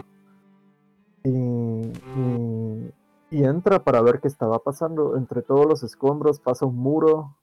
Y, 1.24 1.32
y- 1.32 2.92
y 3.32 3.44
entra 3.44 3.84
para 3.84 4.02
ver 4.02 4.20
qué 4.22 4.28
estaba 4.28 4.60
pasando. 4.60 5.18
Entre 5.18 5.42
todos 5.42 5.66
los 5.66 5.82
escombros 5.82 6.40
pasa 6.40 6.68
un 6.68 6.78
muro 6.78 7.36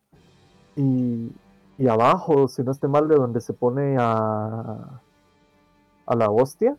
y, 0.76 1.32
y 1.78 1.88
abajo, 1.88 2.46
si 2.46 2.62
no 2.62 2.70
esté 2.70 2.86
mal, 2.86 3.08
de 3.08 3.16
donde 3.16 3.40
se 3.40 3.54
pone 3.54 3.96
a, 3.98 5.02
a 6.06 6.14
la 6.14 6.30
hostia, 6.30 6.76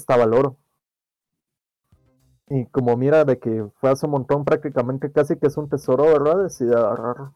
estaba 0.00 0.24
el 0.24 0.34
oro. 0.34 0.56
Y 2.48 2.66
como 2.66 2.96
mira 2.96 3.24
de 3.24 3.38
que 3.38 3.66
fue 3.80 3.90
hace 3.90 4.06
un 4.06 4.12
montón, 4.12 4.44
prácticamente 4.44 5.12
casi 5.12 5.36
que 5.36 5.46
es 5.46 5.56
un 5.56 5.68
tesoro, 5.68 6.04
¿verdad? 6.04 6.42
Decide 6.42 6.74
agarrarlo. 6.74 7.32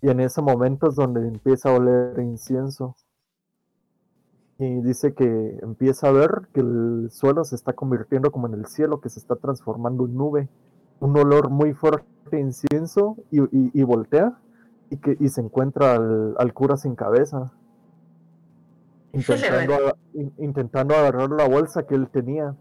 Y 0.00 0.08
en 0.10 0.20
ese 0.20 0.40
momento 0.42 0.88
es 0.88 0.94
donde 0.96 1.26
empieza 1.28 1.70
a 1.70 1.74
oler 1.74 2.18
incienso. 2.20 2.96
Y 4.58 4.80
dice 4.82 5.14
que 5.14 5.58
empieza 5.62 6.08
a 6.08 6.12
ver 6.12 6.48
que 6.54 6.60
el 6.60 7.08
suelo 7.10 7.44
se 7.44 7.56
está 7.56 7.72
convirtiendo 7.74 8.30
como 8.30 8.46
en 8.46 8.54
el 8.54 8.66
cielo, 8.66 9.00
que 9.00 9.08
se 9.10 9.18
está 9.18 9.36
transformando 9.36 10.06
en 10.06 10.16
nube. 10.16 10.48
Un 11.00 11.18
olor 11.18 11.50
muy 11.50 11.74
fuerte 11.74 12.38
incienso 12.38 13.16
y, 13.30 13.40
y- 13.42 13.70
y 13.74 13.82
voltea 13.82 14.38
y, 14.90 14.96
que, 14.98 15.16
y 15.20 15.28
se 15.28 15.40
encuentra 15.42 15.94
al, 15.96 16.34
al 16.38 16.54
cura 16.54 16.76
sin 16.76 16.94
cabeza. 16.94 17.52
Intentando, 19.14 19.96
intentando 20.38 20.94
agarrar 20.96 21.30
la 21.30 21.48
bolsa 21.48 21.86
que 21.86 21.94
él 21.94 22.08
tenía, 22.08 22.54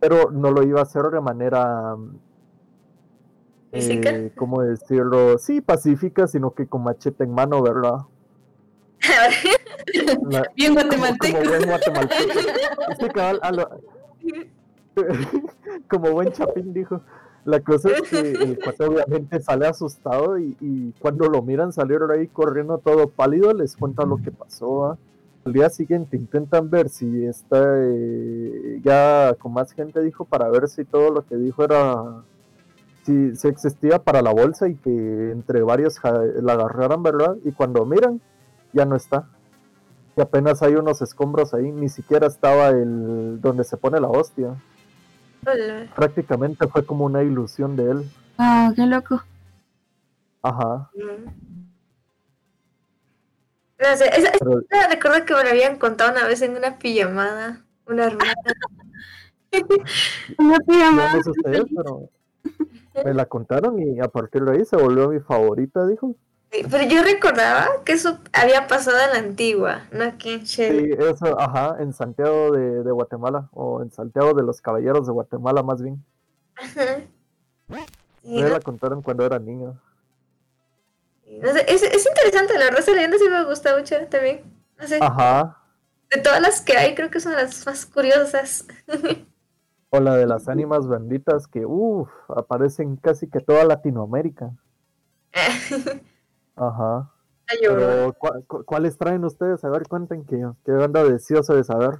pero 0.00 0.30
no 0.30 0.50
lo 0.50 0.62
iba 0.62 0.80
a 0.80 0.82
hacer 0.82 1.04
de 1.04 1.20
manera, 1.20 1.94
mm, 1.96 2.10
¿Física? 3.72 4.10
eh, 4.10 4.32
¿cómo 4.36 4.62
decirlo? 4.62 5.38
Sí, 5.38 5.60
pacífica, 5.60 6.26
sino 6.26 6.50
que 6.52 6.66
con 6.66 6.82
machete 6.82 7.24
en 7.24 7.32
mano, 7.32 7.62
¿verdad? 7.62 7.98
La- 10.28 10.44
Bien 10.56 10.74
como, 10.74 10.82
guatemalteco. 10.88 11.38
como 11.38 11.48
buen 11.50 11.66
guatemalteco. 11.68 12.38
Es 12.90 12.98
que 12.98 13.08
cabal, 13.08 13.38
a 13.42 13.52
lo- 13.52 13.70
como 15.88 16.10
buen 16.12 16.32
chapín 16.32 16.72
dijo. 16.72 17.00
La 17.46 17.60
cosa 17.60 17.88
es 17.90 18.02
que 18.10 18.18
el 18.32 18.58
cuate 18.62 18.84
obviamente 18.84 19.40
sale 19.40 19.66
asustado 19.66 20.38
y, 20.38 20.54
y 20.60 20.92
cuando 21.00 21.26
lo 21.26 21.40
miran 21.40 21.72
salir 21.72 21.98
ahí 22.12 22.26
corriendo 22.26 22.76
todo 22.76 23.08
pálido, 23.08 23.54
les 23.54 23.76
cuenta 23.76 24.04
lo 24.04 24.18
que 24.18 24.30
pasó. 24.30 24.78
¿va? 24.80 24.98
Al 25.44 25.52
día 25.54 25.70
siguiente 25.70 26.16
intentan 26.16 26.68
ver 26.68 26.88
si 26.90 27.24
está 27.24 27.58
eh, 27.78 28.80
ya 28.84 29.34
con 29.38 29.52
más 29.54 29.72
gente, 29.72 30.00
dijo, 30.02 30.24
para 30.24 30.48
ver 30.50 30.68
si 30.68 30.84
todo 30.84 31.10
lo 31.10 31.24
que 31.26 31.36
dijo 31.36 31.64
era, 31.64 32.22
si, 33.04 33.34
si 33.36 33.48
existía 33.48 33.98
para 33.98 34.20
la 34.20 34.32
bolsa 34.32 34.68
y 34.68 34.74
que 34.76 35.30
entre 35.30 35.62
varios 35.62 35.98
ja- 35.98 36.22
la 36.42 36.52
agarraran, 36.52 37.02
¿verdad? 37.02 37.36
Y 37.44 37.52
cuando 37.52 37.86
miran, 37.86 38.20
ya 38.74 38.84
no 38.84 38.96
está. 38.96 39.28
Y 40.16 40.20
apenas 40.20 40.62
hay 40.62 40.74
unos 40.74 41.00
escombros 41.00 41.54
ahí, 41.54 41.72
ni 41.72 41.88
siquiera 41.88 42.26
estaba 42.26 42.68
el 42.68 43.40
donde 43.40 43.64
se 43.64 43.78
pone 43.78 43.98
la 43.98 44.08
hostia. 44.08 44.54
Hola. 45.46 45.86
Prácticamente 45.96 46.66
fue 46.68 46.84
como 46.84 47.06
una 47.06 47.22
ilusión 47.22 47.76
de 47.76 47.90
él. 47.90 48.10
Wow, 48.38 48.74
qué 48.74 48.86
loco. 48.86 49.22
Ajá. 50.42 50.90
Mm. 50.94 51.49
No 53.80 53.96
sé, 53.96 54.10
esa, 54.14 54.32
Pero 54.38 54.60
esa 54.68 54.88
recuerdo 54.88 55.24
que 55.24 55.34
me 55.34 55.44
lo 55.44 55.50
habían 55.50 55.78
contado 55.78 56.12
una 56.12 56.26
vez 56.26 56.42
en 56.42 56.56
una 56.56 56.78
pijamada. 56.78 57.64
Una 57.86 58.04
hermana. 58.04 58.34
Una 60.38 60.58
pijamada. 60.58 61.14
no 61.14 61.22
sé 61.22 61.30
ustedes, 61.30 61.64
pero 61.74 62.08
me 63.04 63.14
la 63.14 63.26
contaron 63.26 63.78
y 63.80 64.00
a 64.00 64.08
partir 64.08 64.44
de 64.44 64.52
ahí 64.52 64.64
se 64.64 64.76
volvió 64.76 65.08
mi 65.08 65.20
favorita, 65.20 65.86
dijo. 65.86 66.14
Sí, 66.52 66.62
Pero 66.68 66.84
yo 66.84 67.02
recordaba 67.02 67.68
que 67.84 67.92
eso 67.92 68.18
había 68.32 68.66
pasado 68.66 68.98
en 68.98 69.10
la 69.10 69.28
antigua, 69.28 69.86
no 69.92 70.04
aquí 70.04 70.34
en 70.34 70.40
Shell. 70.40 70.78
Sí, 70.78 70.90
eso, 70.98 71.40
ajá, 71.40 71.76
en 71.80 71.92
Santiago 71.92 72.50
de, 72.50 72.82
de 72.82 72.92
Guatemala, 72.92 73.48
o 73.52 73.82
en 73.82 73.90
Santiago 73.92 74.34
de 74.34 74.42
los 74.42 74.60
Caballeros 74.60 75.06
de 75.06 75.12
Guatemala 75.12 75.62
más 75.62 75.80
bien. 75.82 76.04
Ajá. 76.56 76.98
Sí, 78.22 78.34
Me 78.34 78.42
no, 78.42 78.48
la 78.48 78.60
contaron 78.60 79.00
cuando 79.00 79.24
era 79.24 79.38
niño. 79.38 79.80
No 81.38 81.52
sé, 81.52 81.64
es, 81.68 81.82
es 81.82 82.06
interesante, 82.06 82.54
la 82.58 82.64
verdad, 82.66 82.80
esa 82.80 82.92
leyenda 82.92 83.18
sí 83.18 83.28
me 83.28 83.44
gusta 83.44 83.76
mucho 83.76 83.94
también. 84.08 84.42
No 84.78 84.86
sé, 84.86 84.98
Ajá. 85.00 85.58
de 86.10 86.20
todas 86.20 86.40
las 86.40 86.60
que 86.62 86.76
hay, 86.76 86.94
creo 86.94 87.10
que 87.10 87.20
son 87.20 87.32
las 87.32 87.64
más 87.66 87.86
curiosas. 87.86 88.66
O 89.90 90.00
la 90.00 90.16
de 90.16 90.26
las 90.26 90.48
ánimas 90.48 90.86
benditas 90.88 91.46
que, 91.46 91.66
uff, 91.66 92.08
aparecen 92.28 92.96
casi 92.96 93.28
que 93.28 93.40
toda 93.40 93.64
Latinoamérica. 93.64 94.50
Ajá. 96.56 97.10
Pero, 97.48 98.12
¿cu- 98.14 98.44
cu- 98.46 98.64
¿cuáles 98.64 98.96
traen 98.96 99.24
ustedes? 99.24 99.64
A 99.64 99.70
ver, 99.70 99.82
cuenten 99.88 100.24
que, 100.24 100.36
que 100.64 100.72
ando 100.72 101.08
deseoso 101.08 101.54
de 101.54 101.64
saber. 101.64 101.98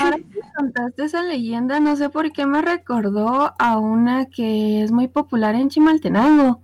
Ahora 0.00 0.16
que 0.16 0.40
contaste 0.56 1.04
esa 1.04 1.22
leyenda, 1.22 1.78
no 1.80 1.94
sé 1.96 2.10
por 2.10 2.32
qué 2.32 2.46
me 2.46 2.60
recordó 2.60 3.52
a 3.58 3.78
una 3.78 4.26
que 4.26 4.82
es 4.82 4.90
muy 4.92 5.08
popular 5.08 5.54
en 5.54 5.68
Chimaltenango. 5.68 6.62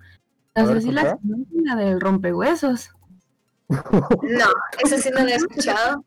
No 0.57 0.67
sé 0.67 0.81
si 0.81 0.91
la 0.91 1.19
la 1.65 1.77
del 1.77 2.01
rompehuesos. 2.01 2.91
No, 3.69 4.47
eso 4.85 4.97
sí 4.97 5.11
no 5.13 5.25
lo 5.25 5.29
he 5.29 5.35
escuchado. 5.35 6.05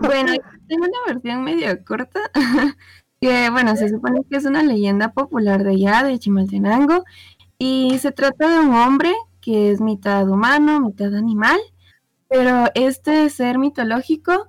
Bueno, 0.00 0.32
tengo 0.66 0.86
una 0.86 0.98
versión 1.06 1.44
medio 1.44 1.84
corta, 1.84 2.20
que 3.20 3.50
bueno, 3.50 3.76
se 3.76 3.88
supone 3.88 4.22
que 4.28 4.36
es 4.36 4.44
una 4.44 4.62
leyenda 4.62 5.12
popular 5.12 5.62
de 5.62 5.70
allá, 5.70 6.02
de 6.02 6.18
Chimaltenango, 6.18 7.04
y 7.58 7.98
se 8.00 8.10
trata 8.10 8.48
de 8.48 8.60
un 8.66 8.74
hombre 8.74 9.14
que 9.40 9.70
es 9.70 9.80
mitad 9.80 10.28
humano, 10.28 10.80
mitad 10.80 11.14
animal, 11.14 11.60
pero 12.28 12.64
este 12.74 13.30
ser 13.30 13.58
mitológico, 13.58 14.48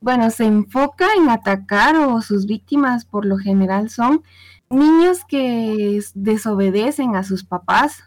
bueno, 0.00 0.30
se 0.30 0.44
enfoca 0.44 1.06
en 1.16 1.28
atacar 1.28 1.96
o 1.96 2.20
sus 2.20 2.46
víctimas 2.46 3.04
por 3.04 3.24
lo 3.24 3.38
general 3.38 3.88
son 3.90 4.22
niños 4.68 5.24
que 5.26 6.00
desobedecen 6.14 7.16
a 7.16 7.22
sus 7.22 7.44
papás. 7.44 8.02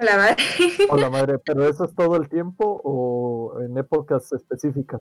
La 0.00 0.16
madre. 0.16 0.36
O 0.88 0.96
la 0.96 1.10
madre, 1.10 1.38
pero 1.38 1.68
eso 1.68 1.84
es 1.84 1.94
todo 1.94 2.16
el 2.16 2.28
tiempo 2.28 2.80
o 2.84 3.60
en 3.60 3.76
épocas 3.76 4.32
específicas. 4.32 5.00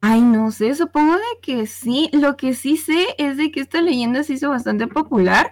Ay, 0.00 0.20
no 0.20 0.50
sé, 0.52 0.74
supongo 0.74 1.14
de 1.14 1.40
que 1.42 1.66
sí. 1.66 2.08
Lo 2.12 2.36
que 2.36 2.54
sí 2.54 2.76
sé 2.76 3.06
es 3.18 3.36
de 3.36 3.50
que 3.50 3.60
esta 3.60 3.80
leyenda 3.82 4.22
se 4.22 4.34
hizo 4.34 4.48
bastante 4.50 4.86
popular, 4.86 5.50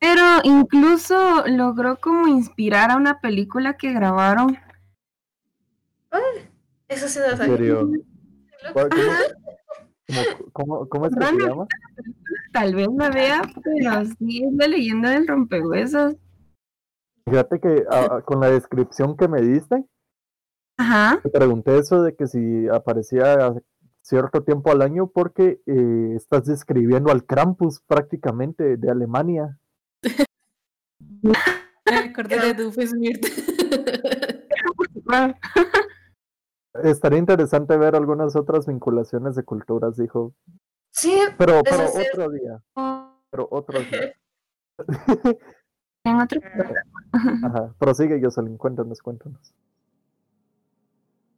pero 0.00 0.22
incluso 0.42 1.44
logró 1.46 2.00
como 2.00 2.26
inspirar 2.26 2.90
a 2.90 2.96
una 2.96 3.20
película 3.20 3.76
que 3.76 3.92
grabaron. 3.92 4.58
Eso 6.88 7.08
sí 7.08 7.18
lo 7.20 7.26
En 7.30 7.36
sabía. 7.36 7.56
serio. 7.56 7.90
¿Cuál- 8.72 8.88
¿Cómo, 8.88 10.24
cómo, 10.52 10.88
cómo- 10.88 10.88
cómo 10.88 11.06
es 11.06 11.14
que 11.16 11.24
se 11.24 11.46
llama? 11.48 11.66
Tal 12.52 12.74
vez 12.74 12.88
la 12.96 13.10
vea, 13.10 13.42
pero 13.62 14.04
sí 14.18 14.42
es 14.44 14.52
la 14.54 14.66
leyenda 14.68 15.10
del 15.10 15.26
rompehuesos. 15.28 16.14
Fíjate 17.28 17.60
que 17.60 17.84
con 18.24 18.40
la 18.40 18.50
descripción 18.50 19.16
que 19.16 19.26
me 19.26 19.40
diste, 19.42 19.84
Ajá. 20.78 21.20
te 21.22 21.28
pregunté 21.30 21.78
eso 21.78 22.02
de 22.02 22.14
que 22.14 22.26
si 22.26 22.68
aparecía 22.68 23.54
cierto 24.02 24.44
tiempo 24.44 24.70
al 24.70 24.82
año 24.82 25.08
porque 25.08 25.60
eh, 25.66 26.12
estás 26.14 26.44
describiendo 26.44 27.10
al 27.10 27.24
Krampus 27.24 27.80
prácticamente 27.80 28.76
de 28.76 28.90
Alemania. 28.90 29.58
Me 31.22 31.98
acordé 31.98 32.38
de 32.40 32.54
Doofenshmirtz. 32.54 33.28
Estaría 36.82 37.18
interesante 37.18 37.76
ver 37.76 37.96
algunas 37.96 38.36
otras 38.36 38.66
vinculaciones 38.66 39.34
de 39.34 39.44
culturas, 39.44 39.96
dijo. 39.96 40.34
Sí, 40.90 41.18
Pero, 41.38 41.62
pero 41.62 41.84
otro 41.88 42.30
día, 42.30 42.62
pero 43.30 43.48
otro 43.50 43.80
día. 43.80 44.14
En 46.06 46.20
otro 46.20 46.40
Ajá, 47.12 47.74
prosigue 47.78 48.20
Jocelyn, 48.22 48.56
cuéntanos, 48.56 49.02
cuéntanos. 49.02 49.52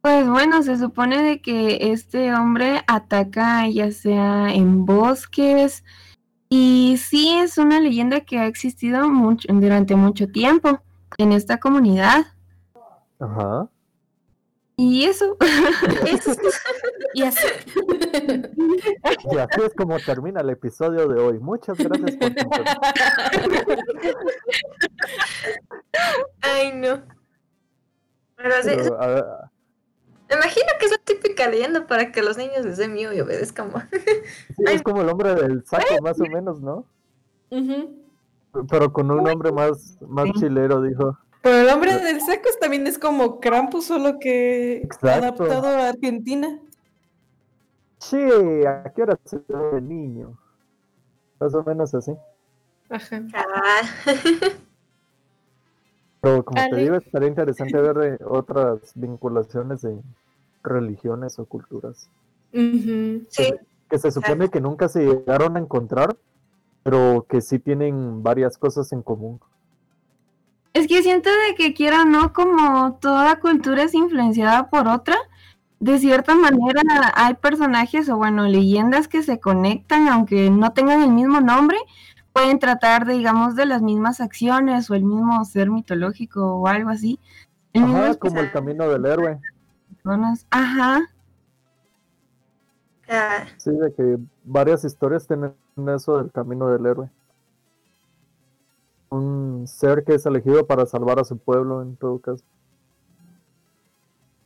Pues 0.01 0.29
bueno, 0.29 0.61
se 0.61 0.77
supone 0.77 1.23
de 1.23 1.41
que 1.41 1.91
este 1.91 2.33
hombre 2.35 2.81
ataca 2.87 3.67
ya 3.67 3.91
sea 3.91 4.53
en 4.53 4.85
bosques 4.85 5.83
y 6.49 6.97
sí 6.97 7.31
es 7.31 7.57
una 7.57 7.79
leyenda 7.79 8.21
que 8.21 8.37
ha 8.37 8.45
existido 8.45 9.09
mucho, 9.09 9.47
durante 9.51 9.95
mucho 9.95 10.27
tiempo 10.27 10.79
en 11.17 11.31
esta 11.31 11.57
comunidad. 11.59 12.27
Ajá. 13.19 13.69
Y 14.81 15.03
eso, 15.03 15.35
Y 17.13 17.23
así. 17.23 17.47
Y 19.29 19.37
así 19.37 19.61
es 19.61 19.73
como 19.75 19.99
termina 19.99 20.39
el 20.39 20.51
episodio 20.51 21.09
de 21.09 21.21
hoy. 21.21 21.37
Muchas 21.37 21.77
gracias 21.77 22.15
por 22.15 22.33
tu 22.33 22.49
Ay, 26.39 26.71
no. 26.75 27.01
Pero 28.37 28.55
Pero, 28.63 29.01
a 29.01 29.07
ver, 29.07 29.25
me 30.29 30.35
imagino 30.37 30.67
que 30.79 30.85
es 30.85 30.91
la 30.91 30.97
típica 30.99 31.49
leyenda 31.49 31.85
para 31.85 32.13
que 32.13 32.23
los 32.23 32.37
niños 32.37 32.63
les 32.63 32.77
den 32.77 32.93
miedo 32.93 33.11
y 33.11 33.19
obedezcan. 33.19 33.73
sí, 33.91 34.63
es 34.65 34.81
como 34.81 35.01
el 35.01 35.09
hombre 35.09 35.35
del 35.35 35.65
saco, 35.65 36.01
más 36.01 36.21
o 36.21 36.23
menos, 36.23 36.61
¿no? 36.61 36.85
Pero 38.69 38.93
con 38.93 39.11
un 39.11 39.25
nombre 39.25 39.51
más, 39.51 39.97
más 40.07 40.31
chilero, 40.39 40.81
dijo. 40.81 41.17
Pero 41.41 41.57
el 41.57 41.69
hombre 41.69 41.97
del 41.97 42.21
saco 42.21 42.49
también 42.59 42.85
es 42.87 42.97
como 42.97 43.39
Krampus, 43.39 43.85
solo 43.85 44.19
que 44.19 44.77
Exacto. 44.77 45.43
adaptado 45.43 45.67
a 45.67 45.89
Argentina. 45.89 46.59
Che, 47.99 48.67
¿a 48.67 48.91
qué 48.95 49.03
hora 49.03 49.17
se 49.25 49.37
ve 49.47 49.77
el 49.77 49.87
niño? 49.87 50.37
Más 51.39 51.53
o 51.53 51.63
menos 51.63 51.93
así. 51.93 52.13
Ajá. 52.89 53.23
Ah, 53.33 53.81
Pero 56.21 56.43
como 56.43 56.61
te 56.69 56.75
digo, 56.75 56.95
estaría 56.95 57.29
interesante 57.29 57.77
ver 57.79 58.13
eh, 58.13 58.17
otras 58.25 58.91
vinculaciones 58.95 59.81
de 59.81 59.97
religiones 60.63 61.39
o 61.39 61.45
culturas. 61.45 62.09
Sí, 62.51 63.53
Que 63.89 63.97
se 63.97 64.11
supone 64.11 64.49
que 64.49 64.59
nunca 64.59 64.89
se 64.89 65.05
llegaron 65.05 65.55
a 65.55 65.59
encontrar, 65.59 66.17
pero 66.83 67.25
que 67.29 67.41
sí 67.41 67.59
tienen 67.59 68.21
varias 68.21 68.57
cosas 68.57 68.91
en 68.91 69.01
común. 69.01 69.39
Es 70.73 70.87
que 70.87 71.01
siento 71.03 71.29
de 71.29 71.55
que 71.55 71.73
quiera 71.73 72.03
o 72.03 72.05
no, 72.05 72.33
como 72.33 72.93
toda 72.95 73.39
cultura 73.39 73.83
es 73.83 73.93
influenciada 73.93 74.69
por 74.69 74.87
otra, 74.87 75.15
de 75.79 75.97
cierta 75.97 76.35
manera 76.35 76.81
hay 77.15 77.35
personajes 77.35 78.09
o 78.09 78.17
bueno, 78.17 78.47
leyendas 78.47 79.07
que 79.07 79.23
se 79.23 79.39
conectan, 79.39 80.07
aunque 80.07 80.49
no 80.49 80.73
tengan 80.73 81.01
el 81.01 81.11
mismo 81.11 81.39
nombre, 81.41 81.77
pueden 82.33 82.59
tratar 82.59 83.05
de, 83.05 83.13
digamos, 83.13 83.55
de 83.55 83.65
las 83.65 83.81
mismas 83.81 84.21
acciones 84.21 84.89
o 84.89 84.95
el 84.95 85.03
mismo 85.03 85.43
ser 85.45 85.69
mitológico 85.69 86.55
o 86.55 86.67
algo 86.67 86.89
así. 86.89 87.19
El 87.73 87.83
mismo 87.83 87.97
Ajá, 87.99 88.15
como 88.15 88.39
el 88.41 88.51
camino 88.51 88.87
del 88.89 89.05
héroe. 89.05 89.39
personas. 89.89 90.45
Ajá. 90.49 91.01
ah, 93.09 93.45
Sí, 93.57 93.71
de 93.71 93.93
que 93.93 94.17
varias 94.43 94.83
historias 94.83 95.25
tienen 95.27 95.53
eso 95.95 96.17
del 96.17 96.31
camino 96.31 96.67
del 96.67 96.85
héroe. 96.85 97.09
Un 99.09 99.65
ser 99.67 100.03
que 100.03 100.15
es 100.15 100.25
elegido 100.25 100.65
para 100.67 100.85
salvar 100.85 101.19
a 101.19 101.23
su 101.23 101.37
pueblo, 101.37 101.81
en 101.81 101.95
todo 101.95 102.19
caso. 102.19 102.43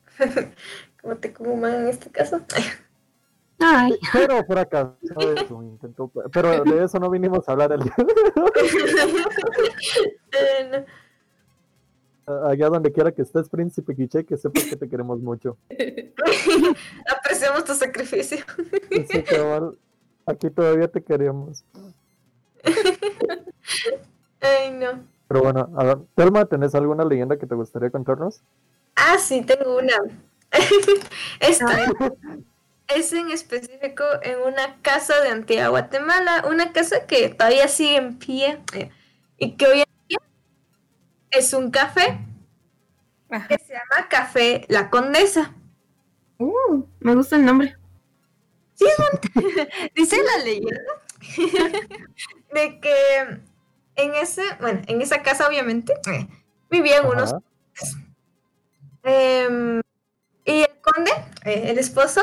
como 1.01 1.15
te 1.17 1.33
como 1.33 1.67
en 1.67 1.87
este 1.87 2.09
caso. 2.09 2.39
Ay, 3.59 3.97
Pero 4.11 4.43
fracasó 4.45 4.95
en 5.19 5.47
su 5.47 5.63
intento. 5.63 6.11
Pero 6.31 6.63
de 6.63 6.83
eso 6.83 6.99
no 6.99 7.09
vinimos 7.09 7.47
a 7.47 7.51
hablar 7.53 7.71
el 7.71 7.79
día. 7.79 7.95
Eh, 10.31 10.69
no. 10.85 10.85
Allá 12.25 12.69
donde 12.69 12.91
quiera 12.91 13.11
que 13.11 13.21
estés, 13.21 13.49
príncipe 13.49 13.93
Quiche, 13.95 14.23
que 14.23 14.37
sepas 14.37 14.63
que 14.63 14.77
te 14.77 14.87
queremos 14.87 15.19
mucho. 15.19 15.57
Apreciamos 17.17 17.65
tu 17.65 17.73
sacrificio. 17.73 18.37
Sí, 19.09 19.23
cabal, 19.23 19.77
aquí 20.25 20.49
todavía 20.49 20.87
te 20.87 21.03
queremos. 21.03 21.65
Ay, 24.43 24.71
no. 24.71 25.03
Pero 25.27 25.41
bueno, 25.41 25.69
a 25.77 25.83
ver, 25.83 25.97
Telma, 26.15 26.45
¿tenés 26.45 26.75
alguna 26.75 27.05
leyenda 27.05 27.37
que 27.37 27.47
te 27.47 27.55
gustaría 27.55 27.89
contarnos? 27.89 28.41
Ah, 28.95 29.17
sí, 29.17 29.41
tengo 29.41 29.77
una. 29.77 29.93
Esta 31.39 31.87
es 32.89 33.13
en 33.13 33.31
específico 33.31 34.03
en 34.21 34.39
una 34.41 34.81
casa 34.81 35.19
de 35.21 35.29
Antigua 35.29 35.69
Guatemala, 35.69 36.43
una 36.47 36.73
casa 36.73 37.07
que 37.07 37.29
todavía 37.29 37.67
sigue 37.67 37.95
en 37.95 38.19
pie 38.19 38.61
eh, 38.73 38.91
y 39.37 39.53
que 39.55 39.65
hoy 39.65 39.79
en 39.79 40.07
día 40.09 40.19
es 41.31 41.53
un 41.53 41.71
café 41.71 42.19
Ajá. 43.29 43.47
que 43.47 43.57
se 43.57 43.73
llama 43.73 44.09
Café 44.09 44.65
La 44.67 44.89
Condesa. 44.89 45.53
uh, 46.37 46.83
me 46.99 47.15
gusta 47.15 47.37
el 47.37 47.45
nombre. 47.45 47.77
Dice 49.95 50.17
la 50.21 50.43
leyenda 50.43 50.81
de 52.53 52.79
que 52.81 53.39
en 53.95 54.15
ese, 54.15 54.43
bueno, 54.59 54.81
en 54.87 55.01
esa 55.01 55.21
casa 55.21 55.47
obviamente 55.47 55.93
eh, 56.11 56.27
vivían 56.69 57.05
unos 57.05 57.33
Ajá. 57.33 57.43
Em, 59.03 59.81
y 60.45 60.61
el 60.61 60.81
conde, 60.81 61.11
eh, 61.43 61.65
el 61.71 61.77
esposo, 61.77 62.21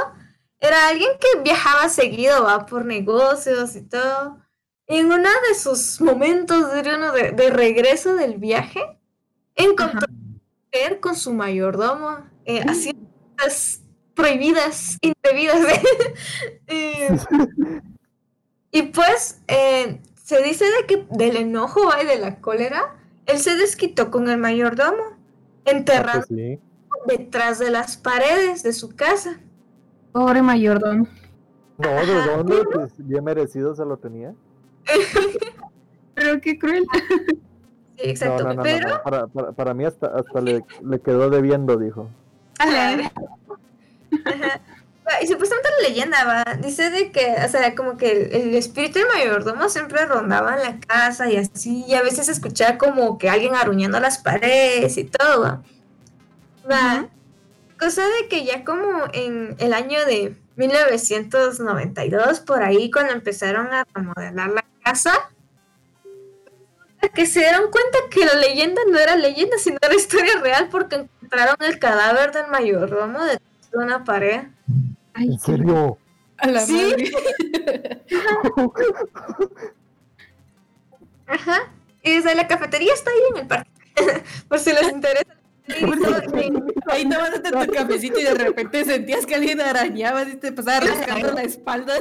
era 0.58 0.88
alguien 0.88 1.10
que 1.20 1.40
viajaba 1.42 1.88
seguido, 1.88 2.44
va 2.44 2.66
por 2.66 2.84
negocios 2.84 3.76
y 3.76 3.82
todo. 3.82 4.38
Y 4.86 4.96
en 4.96 5.06
uno 5.06 5.28
de 5.48 5.54
sus 5.54 6.00
momentos, 6.00 6.74
diría 6.74 6.96
uno, 6.96 7.12
de, 7.12 7.32
de 7.32 7.50
regreso 7.50 8.14
del 8.16 8.38
viaje, 8.38 8.80
encontró 9.54 10.06
a 10.08 10.12
mujer 10.12 11.00
con 11.00 11.16
su 11.16 11.32
mayordomo, 11.32 12.18
eh, 12.44 12.62
haciendo 12.66 13.08
cosas 13.36 13.82
prohibidas, 14.14 14.98
indebidas. 15.00 15.60
Eh, 16.72 17.18
y 18.70 18.82
pues 18.82 19.40
eh, 19.48 20.00
se 20.30 20.40
dice 20.44 20.64
de 20.64 20.86
que 20.86 21.06
del 21.10 21.36
enojo 21.36 21.80
y 22.00 22.06
de 22.06 22.16
la 22.16 22.36
cólera, 22.40 22.94
él 23.26 23.38
se 23.38 23.56
desquitó 23.56 24.12
con 24.12 24.28
el 24.28 24.38
mayordomo, 24.38 25.02
Ah, 25.02 25.72
enterrando 25.72 26.24
pues 26.28 26.38
sí. 26.38 26.58
detrás 27.08 27.58
de 27.58 27.72
las 27.72 27.96
paredes 27.96 28.62
de 28.62 28.72
su 28.72 28.94
casa. 28.94 29.40
Pobre 30.12 30.40
mayordomo. 30.40 31.08
No, 31.78 31.88
¿de 31.88 32.26
dónde? 32.26 32.64
Pues 32.72 32.92
bien 32.96 33.24
merecido 33.24 33.74
se 33.74 33.84
lo 33.84 33.96
tenía. 33.96 34.32
Pero 36.14 36.40
qué 36.40 36.56
cruel. 36.58 36.86
Sí, 37.98 38.08
exacto. 38.08 38.44
no, 38.44 38.50
no, 38.50 38.54
no, 38.54 38.54
no, 38.54 38.62
Pero 38.62 38.88
no. 38.88 39.02
Para, 39.02 39.26
para, 39.26 39.52
para 39.52 39.74
mí 39.74 39.84
hasta, 39.84 40.06
hasta 40.06 40.40
le, 40.40 40.64
le 40.84 41.00
quedó 41.00 41.28
debiendo, 41.28 41.76
dijo. 41.76 42.08
Ajá. 42.60 43.10
Ajá. 44.24 44.60
Y 45.22 45.26
supuestamente 45.26 45.68
la 45.80 45.88
leyenda 45.88 46.24
va, 46.24 46.54
dice 46.56 46.90
de 46.90 47.10
que, 47.12 47.36
o 47.44 47.48
sea, 47.48 47.74
como 47.74 47.96
que 47.96 48.10
el, 48.10 48.34
el 48.34 48.54
espíritu 48.54 48.98
del 48.98 49.08
mayordomo 49.08 49.68
siempre 49.68 50.06
rondaba 50.06 50.56
en 50.56 50.62
la 50.62 50.80
casa 50.80 51.30
y 51.30 51.36
así, 51.36 51.84
y 51.86 51.94
a 51.94 52.02
veces 52.02 52.28
escuchaba 52.28 52.78
como 52.78 53.18
que 53.18 53.28
alguien 53.28 53.54
aruñando 53.54 54.00
las 54.00 54.18
paredes 54.18 54.96
y 54.96 55.04
todo. 55.04 55.62
Va. 56.70 57.08
Cosa 57.78 58.02
de 58.02 58.28
que 58.28 58.44
ya 58.44 58.64
como 58.64 59.04
en 59.12 59.56
el 59.58 59.72
año 59.72 60.04
de 60.04 60.36
1992, 60.56 62.40
por 62.40 62.62
ahí, 62.62 62.90
cuando 62.90 63.12
empezaron 63.12 63.72
a 63.72 63.86
remodelar 63.94 64.50
la 64.50 64.64
casa, 64.84 65.30
que 67.14 67.26
se 67.26 67.40
dieron 67.40 67.70
cuenta 67.70 67.98
que 68.10 68.26
la 68.26 68.34
leyenda 68.34 68.82
no 68.90 68.98
era 68.98 69.16
leyenda, 69.16 69.56
sino 69.58 69.78
era 69.80 69.94
historia 69.94 70.38
real, 70.42 70.68
porque 70.70 70.96
encontraron 70.96 71.56
el 71.60 71.78
cadáver 71.78 72.32
del 72.32 72.48
mayordomo 72.48 73.24
detrás 73.24 73.70
de 73.72 73.78
una 73.78 74.04
pared. 74.04 74.42
Ay, 75.20 75.26
¿En 75.28 75.38
serio? 75.38 75.98
A 76.38 76.46
la 76.48 76.60
Sí. 76.60 76.72
madre. 76.72 77.12
Ajá. 81.26 81.58
Y 82.02 82.14
desde 82.14 82.34
la 82.34 82.48
cafetería 82.48 82.94
está 82.94 83.10
ahí 83.10 83.18
en 83.32 83.36
el 83.42 83.46
parque. 83.46 83.70
Por 84.48 84.58
si 84.58 84.72
les 84.72 84.90
interesa. 84.90 85.36
Ahí 86.88 87.08
tomándote 87.08 87.50
tu 87.52 87.72
cafecito 87.72 88.18
y 88.18 88.24
de 88.24 88.34
repente 88.34 88.84
sentías 88.84 89.24
que 89.26 89.36
alguien 89.36 89.60
arañaba 89.60 90.24
y 90.24 90.34
te 90.36 90.50
pasaba 90.50 90.80
rascando 90.80 91.30
la 91.32 91.42
espalda. 91.42 91.94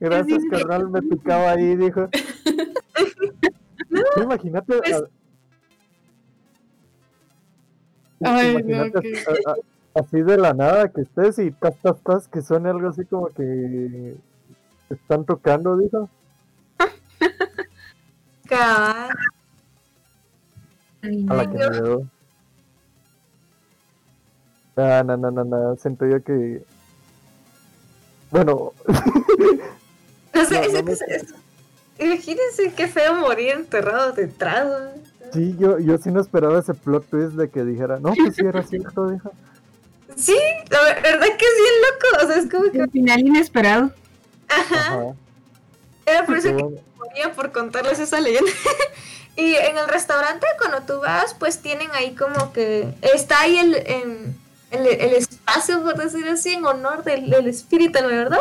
Gracias, 0.00 0.42
carnal, 0.50 0.88
me 0.88 1.02
picaba 1.02 1.50
ahí, 1.52 1.76
dijo. 1.76 2.08
Imagínate. 4.22 4.78
pues- 4.78 4.92
a- 4.94 5.02
Ay, 8.24 8.54
no, 8.54 8.60
imagínate 8.60 9.12
a- 9.46 9.56
así 9.94 10.22
de 10.22 10.36
la 10.38 10.52
nada 10.54 10.88
que 10.88 11.02
estés 11.02 11.38
y 11.38 11.50
tas, 11.50 11.74
tas, 11.82 11.96
tas, 12.02 12.28
que 12.28 12.42
suene 12.42 12.70
algo 12.70 12.88
así 12.88 13.04
como 13.04 13.26
que 13.28 14.16
te 14.88 14.94
están 14.94 15.24
tocando, 15.24 15.76
dijo. 15.76 16.08
Cabal. 18.48 19.10
A 21.28 21.34
la 21.34 21.44
no. 21.44 21.50
que 21.52 21.58
me 21.58 21.70
dio. 21.80 22.06
No, 24.76 25.04
no, 25.04 25.16
no, 25.16 25.30
no, 25.30 25.44
no. 25.44 25.76
Siento 25.76 26.06
yo 26.06 26.22
que. 26.22 26.62
Bueno, 28.30 28.72
No 30.34 30.44
sé, 30.46 30.54
No, 30.54 30.62
es, 30.62 30.72
no 30.74 30.82
me- 30.82 30.92
es- 30.92 31.02
es- 31.02 31.34
Imagínense 31.98 32.72
qué 32.74 32.88
feo 32.88 33.14
morir 33.16 33.50
enterrado 33.50 34.12
detrás. 34.12 34.66
¿no? 34.66 35.02
Sí, 35.32 35.54
yo, 35.58 35.78
yo 35.78 35.98
sí 35.98 36.10
no 36.10 36.20
esperaba 36.20 36.58
ese 36.58 36.72
plot 36.74 37.06
twist 37.08 37.34
de 37.34 37.48
que 37.50 37.64
dijera, 37.64 37.98
no, 38.00 38.12
pues 38.14 38.34
sí 38.34 38.42
era 38.44 38.62
cierto, 38.62 39.08
dijo. 39.10 39.30
Sí, 40.16 40.36
la 40.70 40.82
ver- 40.82 41.02
verdad 41.02 41.26
que 41.26 41.44
es 41.44 41.56
bien 41.58 41.74
loco. 41.82 42.24
O 42.24 42.26
sea, 42.28 42.36
es 42.42 42.50
como 42.50 42.70
que. 42.70 42.78
El 42.78 42.90
final 42.90 43.20
inesperado. 43.20 43.90
Ajá. 44.48 44.76
Ajá. 44.86 45.00
Era 46.06 46.26
por 46.26 46.36
eso 46.36 46.56
que 46.56 46.62
moría 46.96 47.32
por 47.34 47.52
contarles 47.52 47.98
esa 47.98 48.20
leyenda. 48.20 48.50
y 49.36 49.54
en 49.54 49.78
el 49.78 49.88
restaurante, 49.88 50.46
cuando 50.58 50.82
tú 50.82 51.00
vas, 51.00 51.34
pues 51.34 51.60
tienen 51.60 51.90
ahí 51.92 52.14
como 52.14 52.52
que. 52.52 52.88
Está 53.02 53.40
ahí 53.42 53.58
el, 53.58 53.74
en- 53.86 54.36
el, 54.70 54.86
el 54.86 55.12
espacio, 55.14 55.82
por 55.82 55.96
decir 55.96 56.26
así, 56.28 56.54
en 56.54 56.64
honor 56.64 57.04
del, 57.04 57.28
del 57.30 57.46
espíritu, 57.48 58.00
¿no 58.02 58.08
verdad? 58.08 58.40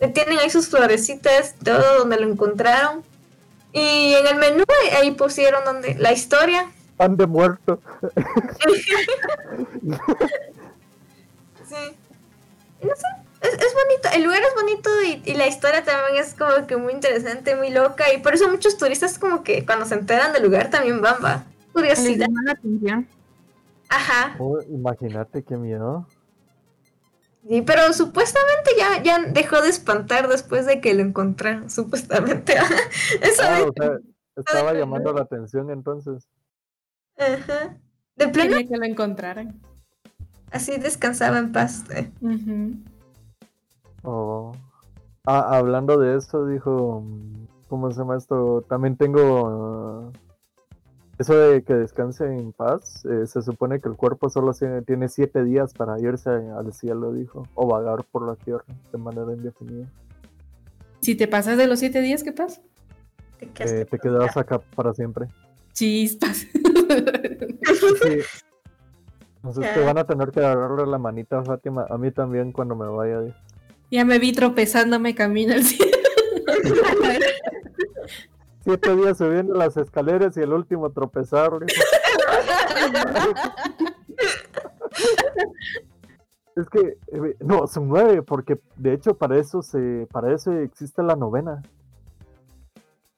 Eh, 0.00 0.08
Tienen 0.08 0.38
ahí 0.38 0.50
sus 0.50 0.68
florecitas, 0.68 1.54
todo 1.62 1.98
donde 1.98 2.18
lo 2.18 2.26
encontraron. 2.30 3.02
Y 3.72 4.14
en 4.14 4.26
el 4.26 4.36
menú 4.36 4.64
ahí- 4.82 4.90
ahí 4.96 5.10
pusieron 5.12 5.64
donde 5.64 5.94
la 5.94 6.12
historia. 6.12 6.70
Pan 6.96 7.16
de 7.16 7.26
muerto. 7.26 7.80
Sí. 11.72 11.96
Y 12.82 12.86
no 12.86 12.94
sé, 12.96 13.06
es, 13.40 13.54
es 13.54 13.74
bonito, 13.74 14.08
el 14.14 14.22
lugar 14.24 14.40
es 14.42 14.54
bonito 14.54 14.90
y, 15.06 15.22
y 15.30 15.34
la 15.34 15.46
historia 15.46 15.82
también 15.84 16.22
es 16.22 16.34
como 16.34 16.66
que 16.66 16.76
muy 16.76 16.92
interesante, 16.92 17.56
muy 17.56 17.70
loca. 17.70 18.12
Y 18.12 18.18
por 18.18 18.34
eso 18.34 18.48
muchos 18.50 18.76
turistas 18.76 19.18
como 19.18 19.42
que 19.42 19.64
cuando 19.64 19.86
se 19.86 19.94
enteran 19.94 20.32
del 20.32 20.42
lugar 20.42 20.70
también 20.70 21.00
van, 21.00 21.16
va. 21.24 21.44
Curiosidad. 21.72 22.26
llama 22.26 22.40
la 22.44 22.52
atención. 22.52 23.08
Ajá. 23.88 24.36
Oh, 24.38 24.60
imagínate 24.68 25.42
qué 25.42 25.56
miedo. 25.56 26.06
Sí, 27.48 27.62
pero 27.62 27.92
supuestamente 27.92 28.70
ya, 28.78 29.02
ya 29.02 29.18
dejó 29.20 29.60
de 29.62 29.68
espantar 29.70 30.28
después 30.28 30.64
de 30.66 30.80
que 30.80 30.94
lo 30.94 31.02
encontraron, 31.02 31.70
supuestamente. 31.70 32.54
Eso 33.22 33.42
Ah, 33.44 33.58
de- 33.58 33.62
o 33.64 33.72
sea, 33.76 33.98
estaba 34.36 34.72
llamando 34.74 35.12
la 35.12 35.22
atención 35.22 35.70
entonces. 35.70 36.26
Ajá. 37.18 37.76
De 38.16 38.28
pleno, 38.28 38.56
Quería 38.56 38.68
que 38.68 38.76
lo 38.76 38.84
encontraran. 38.84 39.60
Así 40.52 40.78
descansaba 40.78 41.38
en 41.38 41.52
paz. 41.52 41.84
eh. 41.90 42.10
Oh. 44.02 44.52
Ah, 45.24 45.56
hablando 45.56 45.98
de 45.98 46.16
eso, 46.16 46.46
dijo, 46.46 47.02
mm, 47.06 47.46
¿cómo 47.68 47.90
se 47.90 47.98
llama 47.98 48.16
esto? 48.16 48.62
También 48.68 48.96
tengo 48.96 50.10
eso 51.18 51.36
de 51.38 51.62
que 51.62 51.74
descanse 51.74 52.24
en 52.24 52.52
paz. 52.52 53.04
eh, 53.04 53.26
se 53.26 53.42
supone 53.42 53.80
que 53.80 53.88
el 53.88 53.94
cuerpo 53.96 54.28
solo 54.28 54.52
tiene 54.84 55.08
siete 55.08 55.44
días 55.44 55.72
para 55.72 56.00
irse 56.00 56.30
al 56.30 56.72
cielo, 56.72 57.12
dijo, 57.12 57.46
o 57.54 57.68
vagar 57.68 58.04
por 58.10 58.26
la 58.26 58.34
tierra 58.34 58.64
de 58.90 58.98
manera 58.98 59.32
indefinida. 59.32 59.86
Si 61.00 61.14
te 61.14 61.28
pasas 61.28 61.56
de 61.56 61.66
los 61.66 61.78
siete 61.78 62.00
días, 62.00 62.22
¿qué 62.24 62.32
pasa? 62.32 62.60
Te 63.38 63.46
Eh, 63.60 63.84
te 63.84 63.98
quedas 63.98 64.36
acá 64.36 64.58
para 64.58 64.94
siempre. 64.94 65.28
Chispas. 65.72 66.46
Sí. 68.02 68.18
Entonces 69.44 69.74
te 69.74 69.80
van 69.80 69.98
a 69.98 70.04
tener 70.04 70.30
que 70.30 70.38
agarrarle 70.38 70.86
la 70.86 70.98
manita 70.98 71.40
a 71.40 71.44
Fátima, 71.44 71.84
a 71.90 71.98
mí 71.98 72.12
también 72.12 72.52
cuando 72.52 72.76
me 72.76 72.86
vaya. 72.86 73.34
ya 73.90 74.04
me 74.04 74.20
vi 74.20 74.32
tropezándome 74.32 75.16
camino 75.16 75.54
al 75.54 75.64
cielo. 75.64 75.96
Siete 78.64 78.94
días 78.94 79.18
subiendo 79.18 79.54
las 79.54 79.76
escaleras 79.76 80.36
y 80.36 80.40
el 80.40 80.52
último 80.52 80.90
tropezar. 80.90 81.50
Es 86.54 86.68
que, 86.68 86.98
eh, 87.12 87.36
no, 87.40 87.66
son 87.66 87.88
nueve, 87.88 88.20
porque 88.20 88.60
de 88.76 88.92
hecho 88.92 89.16
para 89.16 89.38
eso 89.38 89.62
se, 89.62 90.06
para 90.12 90.34
eso 90.34 90.52
existe 90.52 91.02
la 91.02 91.16
novena. 91.16 91.62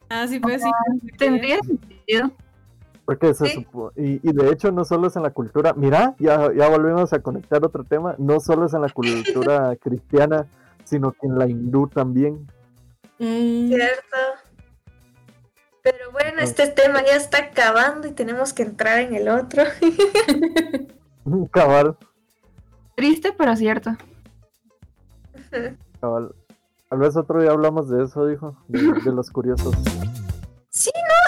Ah, 0.08 0.28
sí, 0.28 0.38
pues 0.38 0.62
sí. 0.62 0.70
Tendría 1.18 1.58
sentido. 1.62 2.30
Porque 3.04 3.34
se 3.34 3.46
Sí. 3.46 3.54
supo- 3.70 3.92
y, 3.96 4.26
y 4.28 4.32
de 4.32 4.50
hecho 4.50 4.72
no 4.72 4.84
solo 4.84 5.08
es 5.08 5.16
en 5.16 5.22
la 5.22 5.30
cultura, 5.30 5.74
mira, 5.74 6.14
ya, 6.18 6.50
ya 6.54 6.68
volvemos 6.70 7.12
a 7.12 7.20
conectar 7.20 7.62
otro 7.64 7.84
tema, 7.84 8.14
no 8.18 8.40
solo 8.40 8.66
es 8.66 8.72
en 8.74 8.80
la 8.82 8.88
cultura 8.88 9.76
cristiana, 9.80 10.46
sino 10.84 11.12
que 11.12 11.26
en 11.26 11.38
la 11.38 11.46
hindú 11.48 11.86
también. 11.88 12.46
Mm, 13.18 13.68
Cierto. 13.68 14.16
Pero 15.82 16.12
bueno, 16.12 16.40
este 16.40 16.66
tema 16.68 17.02
ya 17.04 17.14
está 17.16 17.38
acabando 17.38 18.08
y 18.08 18.12
tenemos 18.12 18.54
que 18.54 18.62
entrar 18.62 19.00
en 19.00 19.14
el 19.14 19.28
otro. 19.28 19.64
Cabal, 21.52 21.96
Triste, 22.96 23.34
pero 23.36 23.54
cierto. 23.56 23.90
cabal. 26.00 26.34
Tal 26.88 26.98
vez 26.98 27.16
otro 27.16 27.40
día 27.42 27.50
hablamos 27.50 27.88
de 27.88 28.04
eso, 28.04 28.26
dijo, 28.26 28.56
de, 28.68 28.80
de 29.04 29.12
los 29.12 29.30
curiosos. 29.30 29.74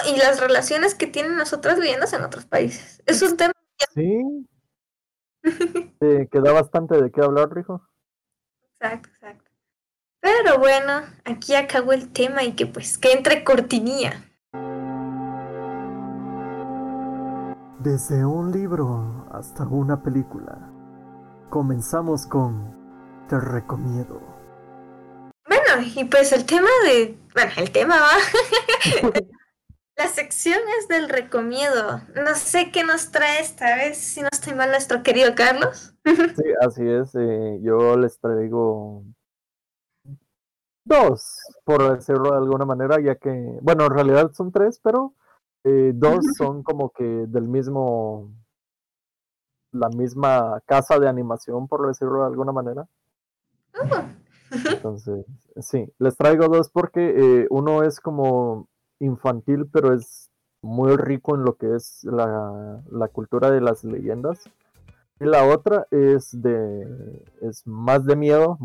Sí. 0.07 0.13
Y 0.13 0.17
las 0.17 0.39
relaciones 0.39 0.95
que 0.95 1.07
tienen 1.07 1.37
las 1.37 1.53
otras 1.53 1.77
leyendas 1.77 2.13
en 2.13 2.23
otros 2.23 2.45
países. 2.45 3.01
Es 3.05 3.21
un 3.21 3.37
tema. 3.37 3.53
Sí. 3.93 4.47
Eh, 6.01 6.27
queda 6.29 6.51
bastante 6.51 7.01
de 7.01 7.09
qué 7.09 7.21
hablar, 7.21 7.55
dijo. 7.55 7.81
Exacto, 8.73 9.09
exacto. 9.09 9.49
Pero 10.19 10.59
bueno, 10.59 11.03
aquí 11.25 11.55
acabó 11.55 11.93
el 11.93 12.11
tema 12.11 12.43
y 12.43 12.53
que 12.53 12.67
pues 12.67 12.97
que 12.97 13.13
entre 13.13 13.43
cortinilla. 13.43 14.23
Desde 17.79 18.25
un 18.25 18.51
libro 18.51 19.27
hasta 19.31 19.63
una 19.63 20.03
película. 20.03 20.69
Comenzamos 21.49 22.27
con 22.27 22.75
Te 23.29 23.39
recomiendo. 23.39 24.21
Bueno, 25.47 25.87
y 25.95 26.03
pues 26.05 26.33
el 26.33 26.45
tema 26.45 26.69
de. 26.85 27.17
Bueno, 27.33 27.51
el 27.57 27.71
tema 27.71 27.95
va. 27.95 29.21
La 29.97 30.07
sección 30.07 30.59
es 30.79 30.87
del 30.87 31.09
recomiendo. 31.09 32.01
No 32.23 32.35
sé 32.35 32.71
qué 32.71 32.83
nos 32.83 33.09
trae 33.11 33.41
esta 33.41 33.75
vez, 33.75 33.97
si 33.97 34.21
no 34.21 34.27
estoy 34.31 34.53
mal, 34.53 34.69
nuestro 34.69 35.01
querido 35.03 35.33
Carlos. 35.35 35.93
Sí, 36.05 36.43
así 36.61 36.87
es. 36.87 37.13
eh, 37.15 37.59
yo 37.61 37.97
les 37.97 38.17
traigo 38.19 39.03
dos, 40.85 41.37
por 41.65 41.95
decirlo 41.97 42.31
de 42.31 42.37
alguna 42.37 42.63
manera, 42.63 43.01
ya 43.01 43.15
que, 43.15 43.59
bueno, 43.61 43.85
en 43.85 43.91
realidad 43.91 44.31
son 44.33 44.51
tres, 44.53 44.79
pero 44.81 45.13
eh, 45.65 45.91
dos 45.93 46.23
son 46.37 46.63
como 46.63 46.91
que 46.91 47.03
del 47.03 47.47
mismo, 47.47 48.31
la 49.71 49.89
misma 49.89 50.61
casa 50.65 50.97
de 50.97 51.09
animación, 51.09 51.67
por 51.67 51.87
decirlo 51.87 52.21
de 52.21 52.27
alguna 52.27 52.53
manera. 52.53 52.87
Oh, 53.73 54.03
Entonces, 54.71 55.25
sí, 55.59 55.91
les 55.99 56.15
traigo 56.15 56.47
dos 56.47 56.69
porque 56.69 57.41
eh, 57.41 57.47
uno 57.49 57.83
es 57.83 57.99
como 57.99 58.69
infantil, 58.99 59.67
pero 59.71 59.93
es 59.93 60.29
muy 60.61 60.95
rico 60.95 61.35
en 61.35 61.43
lo 61.43 61.55
que 61.55 61.75
es 61.75 62.03
la, 62.03 62.81
la 62.89 63.07
cultura 63.07 63.51
de 63.51 63.61
las 63.61 63.83
leyendas. 63.83 64.43
Y 65.19 65.25
la 65.25 65.45
otra 65.45 65.87
es 65.89 66.29
de 66.39 67.25
es 67.41 67.65
más 67.65 68.05
de 68.05 68.15
miedo, 68.15 68.57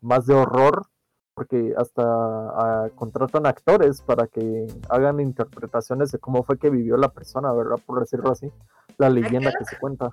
más 0.00 0.26
de 0.26 0.34
horror, 0.34 0.86
porque 1.34 1.74
hasta 1.76 2.02
ah, 2.04 2.90
contratan 2.94 3.46
actores 3.46 4.02
para 4.02 4.26
que 4.26 4.66
hagan 4.88 5.20
interpretaciones 5.20 6.10
de 6.10 6.18
cómo 6.18 6.42
fue 6.42 6.58
que 6.58 6.70
vivió 6.70 6.96
la 6.96 7.10
persona, 7.10 7.52
¿verdad? 7.52 7.76
Por 7.84 8.00
decirlo 8.00 8.30
así, 8.30 8.50
la 8.98 9.10
leyenda 9.10 9.52
que 9.56 9.64
se 9.64 9.78
cuenta. 9.78 10.10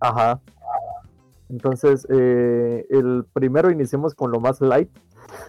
Ajá. 0.00 0.40
Entonces, 1.50 2.06
eh, 2.10 2.86
el 2.90 3.24
primero 3.32 3.70
iniciemos 3.70 4.14
con 4.14 4.30
lo 4.30 4.40
más 4.40 4.60
light. 4.60 4.90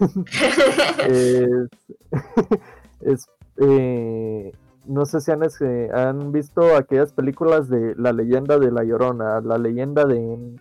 es, 1.08 1.68
es, 3.00 3.26
eh, 3.60 4.52
no 4.86 5.06
sé 5.06 5.20
si 5.20 5.30
han, 5.30 5.42
este, 5.42 5.90
han 5.92 6.32
visto 6.32 6.76
aquellas 6.76 7.12
películas 7.12 7.68
de 7.68 7.94
La 7.96 8.12
leyenda 8.12 8.58
de 8.58 8.72
La 8.72 8.82
Llorona, 8.82 9.40
la 9.40 9.58
leyenda 9.58 10.04
de 10.04 10.56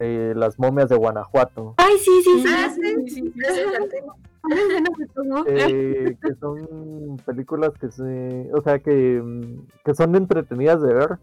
eh, 0.00 0.32
las 0.34 0.58
momias 0.58 0.88
de 0.88 0.96
Guanajuato, 0.96 1.74
Ay, 1.76 1.96
sí, 1.98 2.22
sí, 2.24 2.42
sí. 2.42 3.32
Ah, 4.46 5.44
eh, 5.46 6.16
que 6.20 6.34
son 6.34 7.16
películas 7.24 7.72
que 7.80 7.90
se, 7.90 8.50
o 8.52 8.60
sea, 8.60 8.78
que, 8.78 9.22
que 9.84 9.94
son 9.94 10.14
entretenidas 10.16 10.82
de 10.82 10.92
ver, 10.92 11.18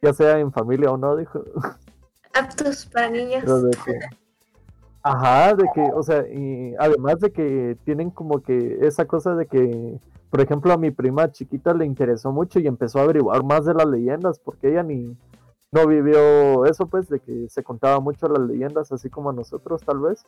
ya 0.00 0.12
sea 0.14 0.38
en 0.38 0.52
familia 0.52 0.90
o 0.90 0.96
no, 0.96 1.16
dijo. 1.16 1.44
Aptos 2.32 2.86
para 2.86 3.10
niños. 3.10 3.44
De 3.62 3.70
que, 3.70 3.98
ajá, 5.02 5.54
de 5.54 5.64
que, 5.74 5.82
o 5.92 6.02
sea, 6.02 6.26
y 6.28 6.74
además 6.78 7.20
de 7.20 7.30
que 7.30 7.76
tienen 7.84 8.10
como 8.10 8.40
que 8.42 8.78
esa 8.82 9.04
cosa 9.04 9.34
de 9.34 9.46
que, 9.46 9.98
por 10.30 10.40
ejemplo, 10.40 10.72
a 10.72 10.76
mi 10.76 10.90
prima 10.92 11.30
chiquita 11.32 11.74
le 11.74 11.84
interesó 11.84 12.30
mucho 12.30 12.60
y 12.60 12.66
empezó 12.68 13.00
a 13.00 13.02
averiguar 13.02 13.42
más 13.44 13.64
de 13.64 13.74
las 13.74 13.86
leyendas, 13.86 14.38
porque 14.38 14.70
ella 14.70 14.84
ni 14.84 15.16
no 15.72 15.86
vivió 15.86 16.64
eso, 16.66 16.86
pues, 16.86 17.08
de 17.08 17.20
que 17.20 17.48
se 17.48 17.62
contaba 17.62 18.00
mucho 18.00 18.28
las 18.28 18.42
leyendas, 18.42 18.92
así 18.92 19.10
como 19.10 19.30
a 19.30 19.32
nosotros, 19.32 19.82
tal 19.82 20.00
vez. 20.00 20.24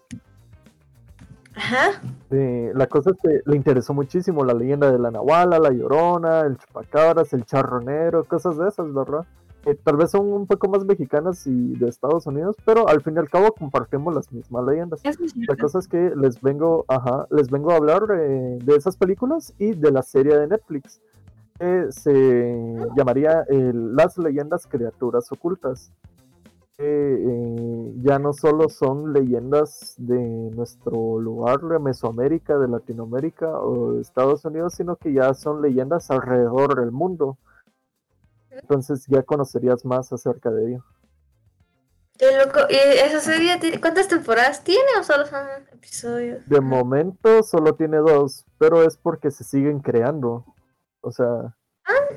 Ajá. 1.54 2.00
Eh, 2.30 2.72
la 2.74 2.86
cosa 2.86 3.10
es 3.10 3.16
que 3.22 3.40
le 3.44 3.56
interesó 3.56 3.94
muchísimo 3.94 4.44
la 4.44 4.54
leyenda 4.54 4.90
de 4.90 4.98
la 4.98 5.10
Nahuala, 5.10 5.58
la 5.58 5.70
Llorona, 5.70 6.40
el 6.40 6.56
Chupacabras, 6.56 7.32
el 7.32 7.44
Charronero, 7.44 8.24
cosas 8.24 8.56
de 8.56 8.68
esas, 8.68 8.92
¿verdad? 8.92 9.26
Eh, 9.64 9.76
tal 9.82 9.96
vez 9.96 10.10
son 10.10 10.32
un 10.32 10.46
poco 10.46 10.68
más 10.68 10.84
mexicanas 10.84 11.46
y 11.46 11.74
de 11.76 11.88
Estados 11.88 12.26
Unidos, 12.26 12.56
pero 12.64 12.88
al 12.88 13.02
fin 13.02 13.14
y 13.16 13.18
al 13.18 13.30
cabo 13.30 13.52
compartimos 13.52 14.14
las 14.14 14.32
mismas 14.32 14.64
leyendas. 14.64 15.02
La 15.48 15.56
cosa 15.56 15.78
es 15.78 15.88
que 15.88 16.12
les 16.16 16.40
vengo, 16.40 16.84
ajá, 16.88 17.26
les 17.30 17.50
vengo 17.50 17.70
a 17.70 17.76
hablar 17.76 18.02
eh, 18.10 18.58
de 18.62 18.76
esas 18.76 18.96
películas 18.96 19.54
y 19.58 19.72
de 19.72 19.90
la 19.92 20.02
serie 20.02 20.36
de 20.36 20.48
Netflix 20.48 21.00
que 21.58 21.92
se 21.92 22.76
llamaría 22.96 23.44
el 23.48 23.94
Las 23.94 24.18
leyendas 24.18 24.66
criaturas 24.66 25.30
ocultas. 25.30 25.92
Eh, 26.78 27.92
ya 28.02 28.18
no 28.18 28.32
solo 28.32 28.68
son 28.68 29.12
leyendas 29.12 29.94
de 29.98 30.50
nuestro 30.56 31.20
lugar 31.20 31.60
de 31.60 31.78
Mesoamérica, 31.78 32.58
de 32.58 32.66
Latinoamérica 32.66 33.60
o 33.60 33.92
de 33.92 34.00
Estados 34.00 34.44
Unidos, 34.44 34.74
sino 34.74 34.96
que 34.96 35.12
ya 35.12 35.34
son 35.34 35.62
leyendas 35.62 36.10
alrededor 36.10 36.80
del 36.80 36.90
mundo. 36.90 37.38
Entonces 38.60 39.04
ya 39.08 39.22
conocerías 39.22 39.84
más 39.84 40.12
acerca 40.12 40.50
de 40.50 40.68
ello. 40.68 40.84
Qué 42.18 42.26
loco. 42.36 42.60
¿Y 42.68 42.74
esa 42.74 43.20
serie 43.20 43.58
cuántas 43.80 44.08
temporadas 44.08 44.62
tiene 44.62 44.88
o 45.00 45.02
solo 45.02 45.26
son 45.26 45.46
episodios? 45.72 46.46
De 46.48 46.60
momento 46.60 47.42
solo 47.42 47.74
tiene 47.74 47.98
dos, 47.98 48.44
pero 48.58 48.82
es 48.84 48.96
porque 48.96 49.30
se 49.30 49.44
siguen 49.44 49.80
creando. 49.80 50.44
O 51.00 51.10
sea, 51.10 51.56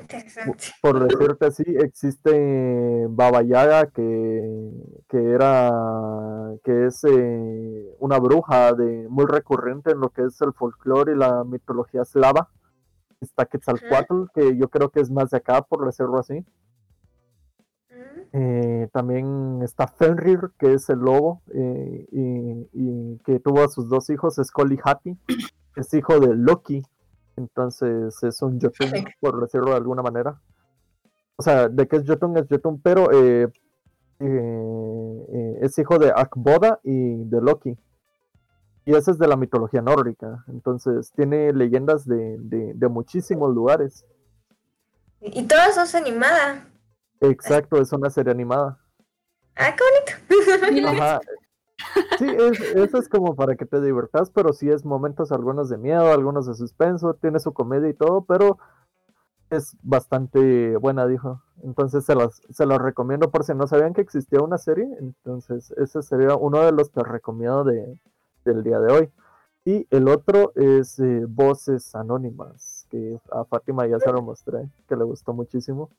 Interesante. 0.00 0.68
por 0.80 1.08
decirte 1.08 1.46
así, 1.46 1.64
existe 1.66 3.06
Baba 3.08 3.42
Yaga 3.42 3.86
que, 3.86 4.70
que 5.08 5.30
era 5.32 5.72
que 6.62 6.86
es 6.86 7.02
eh, 7.04 7.96
una 7.98 8.18
bruja 8.18 8.74
de 8.74 9.08
muy 9.08 9.26
recurrente 9.26 9.90
en 9.92 10.00
lo 10.00 10.10
que 10.10 10.22
es 10.22 10.40
el 10.40 10.52
folclore 10.52 11.12
y 11.12 11.16
la 11.16 11.44
mitología 11.44 12.02
eslava. 12.02 12.48
Está 13.20 13.46
Quetzalcoatl, 13.46 14.24
que 14.34 14.56
yo 14.56 14.68
creo 14.68 14.90
que 14.90 15.00
es 15.00 15.10
más 15.10 15.30
de 15.30 15.38
acá, 15.38 15.62
por 15.62 15.84
decirlo 15.86 16.18
así. 16.18 16.44
Mm, 17.90 18.04
Eh, 18.32 18.88
también 18.92 19.62
está 19.62 19.86
Fenrir, 19.86 20.50
que 20.58 20.74
es 20.74 20.90
el 20.90 20.98
lobo, 20.98 21.42
eh, 21.54 22.06
y, 22.10 22.68
y 22.72 23.18
que 23.24 23.40
tuvo 23.40 23.62
a 23.62 23.68
sus 23.68 23.88
dos 23.88 24.10
hijos, 24.10 24.36
Skoll 24.42 24.72
y 24.72 24.78
Hati, 24.82 25.16
es 25.76 25.94
hijo 25.94 26.18
de 26.20 26.34
Loki, 26.34 26.82
entonces 27.36 28.22
es 28.22 28.42
un 28.42 28.60
Jotun, 28.60 28.90
por 29.20 29.40
decirlo 29.40 29.70
de 29.70 29.76
alguna 29.76 30.02
manera. 30.02 30.40
O 31.36 31.42
sea, 31.42 31.68
de 31.68 31.86
que 31.86 31.96
es 31.96 32.04
Jotun, 32.06 32.36
es 32.36 32.46
Jotun, 32.48 32.80
pero 32.80 33.10
eh, 33.12 33.48
eh, 34.18 35.58
es 35.60 35.78
hijo 35.78 35.98
de 35.98 36.10
Akboda 36.14 36.80
y 36.82 37.24
de 37.24 37.40
Loki. 37.40 37.78
Y 38.86 38.94
ese 38.94 39.10
es 39.10 39.18
de 39.18 39.26
la 39.26 39.36
mitología 39.36 39.82
nórdica, 39.82 40.44
entonces 40.48 41.10
tiene 41.12 41.52
leyendas 41.52 42.06
de, 42.06 42.36
de- 42.38 42.72
de 42.74 42.88
muchísimos 42.88 43.52
lugares. 43.54 44.06
Y 45.20 45.40
y 45.40 45.46
todas 45.48 45.74
son 45.74 46.02
animadas. 46.02 46.62
Exacto, 47.20 47.80
es 47.80 47.92
una 47.92 48.08
serie 48.10 48.30
animada. 48.32 48.78
Ah, 49.56 49.74
qué 49.74 49.82
bonito. 50.70 50.88
Ajá. 50.88 51.20
Sí, 52.18 52.26
es, 52.28 52.60
eso 52.60 52.98
es 52.98 53.08
como 53.08 53.34
para 53.34 53.56
que 53.56 53.66
te 53.66 53.80
divertas, 53.80 54.30
pero 54.30 54.52
sí 54.52 54.70
es 54.70 54.84
momentos 54.84 55.32
algunos 55.32 55.68
de 55.68 55.78
miedo, 55.78 56.12
algunos 56.12 56.46
de 56.46 56.54
suspenso, 56.54 57.14
tiene 57.14 57.40
su 57.40 57.52
comedia 57.52 57.88
y 57.88 57.94
todo, 57.94 58.24
pero 58.24 58.58
es 59.50 59.76
bastante 59.82 60.76
buena, 60.76 61.06
dijo. 61.06 61.42
Entonces 61.64 62.04
se 62.04 62.14
las, 62.14 62.40
se 62.50 62.66
las 62.66 62.78
recomiendo 62.78 63.30
por 63.30 63.44
si 63.44 63.54
no 63.54 63.66
sabían 63.66 63.94
que 63.94 64.00
existía 64.00 64.40
una 64.40 64.58
serie, 64.58 64.86
entonces 65.00 65.72
ese 65.72 66.02
sería 66.02 66.36
uno 66.36 66.60
de 66.62 66.72
los 66.72 66.90
que 66.90 67.02
recomiendo 67.02 67.64
de, 67.64 67.98
del 68.46 68.62
día 68.62 68.78
de 68.80 68.92
hoy. 68.92 69.10
Y 69.64 69.86
el 69.90 70.08
otro 70.08 70.52
es 70.54 70.98
eh, 71.00 71.24
Voces 71.28 71.94
Anónimas, 71.94 72.86
que 72.88 73.18
a 73.32 73.44
Fátima 73.44 73.86
ya 73.86 73.98
se 73.98 74.12
lo 74.12 74.22
mostré, 74.22 74.68
que 74.88 74.96
le 74.96 75.04
gustó 75.04 75.32
muchísimo. 75.32 75.90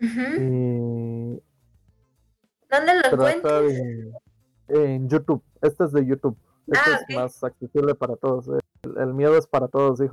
¿Dónde 2.70 2.94
lo 2.94 3.12
encuentras? 3.12 3.62
de 3.62 4.12
en 4.68 5.08
YouTube. 5.08 5.42
Este 5.62 5.84
es 5.84 5.92
de 5.92 6.06
YouTube. 6.06 6.36
Este 6.66 6.90
Ah, 6.90 7.00
es 7.08 7.16
más 7.16 7.44
accesible 7.44 7.94
para 7.94 8.16
todos. 8.16 8.48
El, 8.48 8.60
el 8.98 9.14
miedo 9.14 9.36
es 9.36 9.46
para 9.46 9.68
todos. 9.68 10.00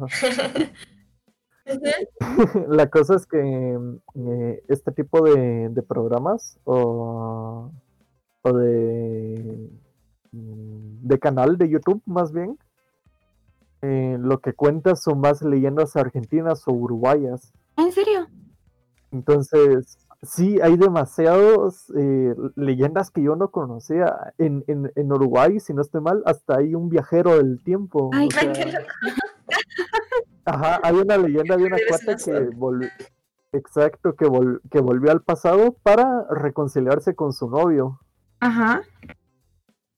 Ujú. 1.68 2.66
La 2.70 2.90
cosa 2.90 3.16
es 3.16 3.26
que 3.26 3.40
eh, 4.16 4.64
este 4.68 4.92
tipo 4.92 5.22
de, 5.22 5.70
de 5.70 5.82
programas 5.84 6.60
o, 6.64 7.72
o 8.42 8.54
de, 8.54 9.70
de 11.02 11.20
canal 11.20 11.58
de 11.58 11.70
YouTube 11.70 12.02
más 12.06 12.32
bien, 12.32 12.58
eh, 13.82 14.18
lo 14.20 14.40
que 14.40 14.54
cuenta 14.54 14.96
son 14.96 15.20
más 15.22 15.42
leyendas 15.42 15.96
argentinas 15.96 16.68
o 16.68 16.72
uruguayas. 16.72 17.54
¿En 17.78 17.92
serio? 17.92 18.28
Entonces, 19.12 19.98
sí, 20.22 20.60
hay 20.62 20.76
demasiados 20.78 21.92
eh, 21.96 22.36
leyendas 22.56 23.12
que 23.12 23.22
yo 23.22 23.36
no 23.36 23.50
conocía. 23.50 24.34
En, 24.38 24.64
en, 24.68 24.92
en 24.96 25.12
Uruguay, 25.12 25.60
si 25.60 25.74
no 25.74 25.82
estoy 25.82 26.02
mal, 26.02 26.24
hasta 26.26 26.58
hay 26.58 26.76
un 26.76 26.90
viajero 26.90 27.38
del 27.38 27.62
tiempo. 27.64 28.10
Ay, 28.14 28.28
o 28.28 28.32
Ay, 28.38 28.48
qué 28.48 28.56
sea, 28.56 28.66
loco. 28.80 28.94
ajá, 30.46 30.80
hay 30.84 30.96
una 30.96 31.18
leyenda 31.18 31.56
de 31.56 31.64
una 31.66 31.78
cuata 31.88 32.16
que 32.18 32.50
volvió, 32.56 32.90
exacto, 33.54 34.14
que, 34.16 34.26
vol- 34.26 34.60
que 34.70 34.82
volvió 34.82 35.12
al 35.12 35.22
pasado 35.22 35.76
para 35.84 36.26
reconciliarse 36.32 37.16
con 37.16 37.32
su 37.32 37.50
novio. 37.50 38.00
Ajá. 38.40 38.82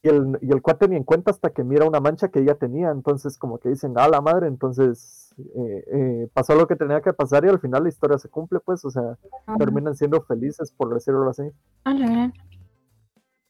Y 0.02 0.08
el, 0.08 0.38
y 0.42 0.52
el 0.52 0.62
cuate 0.62 0.88
ni 0.88 0.96
en 0.96 1.04
cuenta 1.04 1.32
hasta 1.32 1.50
que 1.50 1.64
mira 1.64 1.86
una 1.86 2.00
mancha 2.00 2.30
que 2.30 2.40
ella 2.40 2.56
tenía. 2.56 2.90
Entonces, 2.92 3.38
como 3.38 3.58
que 3.58 3.70
dicen, 3.70 3.94
ah, 3.98 4.08
la 4.08 4.22
madre, 4.22 4.48
entonces 4.48 5.36
eh, 5.38 5.84
eh, 5.92 6.30
pasó 6.34 6.56
lo 6.56 6.68
que 6.68 6.76
tenía 6.76 7.02
que 7.02 7.14
pasar 7.14 7.46
y 7.46 7.50
al 7.50 7.60
final 7.60 7.84
la 7.84 7.90
historia 7.90 8.18
se 8.18 8.30
cumple, 8.30 8.60
pues, 8.60 8.84
o 8.86 8.92
sea, 8.92 9.18
terminan 9.58 9.96
siendo 9.96 10.22
felices, 10.22 10.72
por 10.72 10.94
decirlo 10.94 11.30
así. 11.30 11.44
A 11.84 11.94
la 11.94 12.10
gran. 12.10 12.34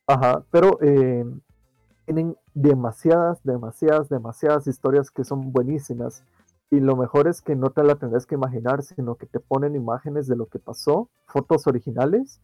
Ajá, 0.08 0.44
pero 0.50 0.80
eh, 0.82 1.24
tienen 2.06 2.36
demasiadas, 2.56 3.44
demasiadas, 3.44 4.10
demasiadas 4.10 4.66
historias 4.66 5.12
que 5.12 5.24
son 5.24 5.52
buenísimas. 5.52 6.24
Y 6.72 6.80
lo 6.80 6.96
mejor 6.96 7.28
es 7.28 7.42
que 7.42 7.56
no 7.56 7.70
te 7.70 7.84
la 7.84 7.96
tendrás 7.96 8.26
que 8.26 8.36
imaginar, 8.36 8.82
sino 8.84 9.16
que 9.16 9.26
te 9.26 9.40
ponen 9.40 9.76
imágenes 9.76 10.28
de 10.28 10.36
lo 10.36 10.48
que 10.48 10.60
pasó, 10.60 11.10
fotos 11.26 11.68
originales, 11.68 12.42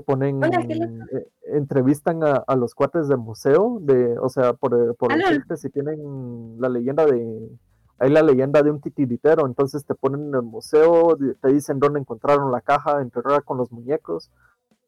ponen, 0.00 0.42
Hola, 0.42 0.60
eh, 0.60 1.28
entrevistan 1.44 2.22
a, 2.24 2.44
a 2.46 2.56
los 2.56 2.74
cuates 2.74 3.08
del 3.08 3.18
museo, 3.18 3.78
de, 3.80 4.18
o 4.18 4.28
sea, 4.28 4.52
por, 4.52 4.74
eh, 4.74 4.94
por 4.98 5.14
decirte 5.14 5.56
si 5.56 5.70
tienen 5.70 6.60
la 6.60 6.68
leyenda 6.68 7.06
de, 7.06 7.50
hay 7.98 8.10
la 8.10 8.22
leyenda 8.22 8.62
de 8.62 8.70
un 8.70 8.80
titiritero, 8.80 9.46
entonces 9.46 9.84
te 9.84 9.94
ponen 9.94 10.28
en 10.28 10.34
el 10.34 10.42
museo, 10.42 11.16
te 11.40 11.48
dicen 11.48 11.78
dónde 11.78 12.00
encontraron 12.00 12.50
la 12.50 12.62
caja 12.62 13.02
enterrada 13.02 13.42
con 13.42 13.58
los 13.58 13.70
muñecos 13.70 14.30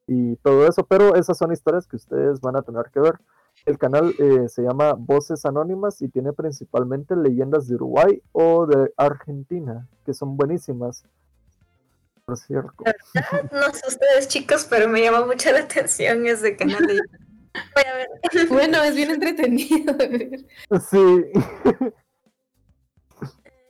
y 0.06 0.36
todo 0.36 0.66
eso, 0.66 0.84
pero 0.84 1.14
esas 1.14 1.36
son 1.36 1.52
historias 1.52 1.86
que 1.86 1.96
ustedes 1.96 2.40
van 2.40 2.56
a 2.56 2.62
tener 2.62 2.86
que 2.92 3.00
ver. 3.00 3.18
El 3.66 3.76
canal 3.78 4.14
eh, 4.18 4.48
se 4.48 4.62
llama 4.62 4.94
Voces 4.94 5.44
Anónimas 5.44 6.00
y 6.00 6.08
tiene 6.08 6.32
principalmente 6.32 7.14
leyendas 7.14 7.68
de 7.68 7.74
Uruguay 7.74 8.22
o 8.32 8.66
de 8.66 8.92
Argentina, 8.96 9.86
que 10.06 10.14
son 10.14 10.36
buenísimas. 10.36 11.04
Por 12.32 12.38
cierto. 12.38 12.84
No 13.52 13.72
sé 13.74 13.82
ustedes, 13.88 14.28
chicos, 14.28 14.66
pero 14.68 14.88
me 14.88 15.02
llama 15.02 15.26
mucho 15.26 15.50
la 15.52 15.60
atención 15.60 16.26
ese 16.26 16.56
canal 16.56 16.86
de 16.86 16.94
YouTube. 16.96 17.18
Voy 17.74 17.84
a 17.86 17.94
ver. 17.94 18.08
Bueno, 18.48 18.82
es 18.82 18.94
bien 18.94 19.10
entretenido. 19.10 19.92
de 19.94 20.08
ver. 20.08 20.40
Sí, 20.80 21.24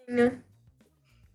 No. 0.07 0.31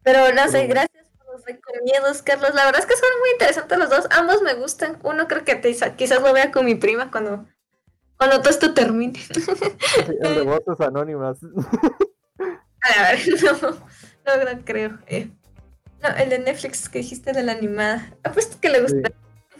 Pero 0.04 0.34
no 0.34 0.44
sé, 0.46 0.60
Pero- 0.62 0.70
gracias 0.70 1.06
por 1.18 1.34
los 1.34 1.46
recomiendos, 1.46 2.22
Carlos. 2.22 2.54
La 2.54 2.66
verdad 2.66 2.80
es 2.82 2.86
que 2.88 2.96
son 2.96 3.10
muy 3.20 3.30
interesantes 3.32 3.78
los 3.78 3.90
dos. 3.90 4.08
Ambos 4.12 4.42
me 4.42 4.54
gustan. 4.54 5.00
Uno 5.04 5.28
creo 5.28 5.44
que 5.44 5.56
te- 5.56 5.76
quizás 5.96 6.22
lo 6.22 6.32
vea 6.34 6.52
con 6.52 6.64
mi 6.66 6.76
prima 6.76 7.12
cuando, 7.12 7.46
cuando 8.18 8.38
todo 8.40 8.50
esto 8.50 8.74
termine. 8.74 9.20
el 10.22 10.36
de 10.36 10.42
Voces 10.44 10.80
Anónimas. 10.80 11.40
A 12.82 13.02
ver, 13.12 13.20
no, 13.44 13.70
no, 14.46 14.54
no 14.54 14.66
creo. 14.66 14.98
eh. 15.08 15.30
No, 16.02 16.10
el 16.18 16.30
de 16.30 16.40
Netflix 16.40 16.88
que 16.90 17.00
dijiste 17.00 17.34
de 17.34 17.44
la 17.44 17.54
animada. 17.54 18.14
Apuesto 18.24 18.58
que 18.62 18.70
le 18.70 18.82
gusta. 18.82 19.12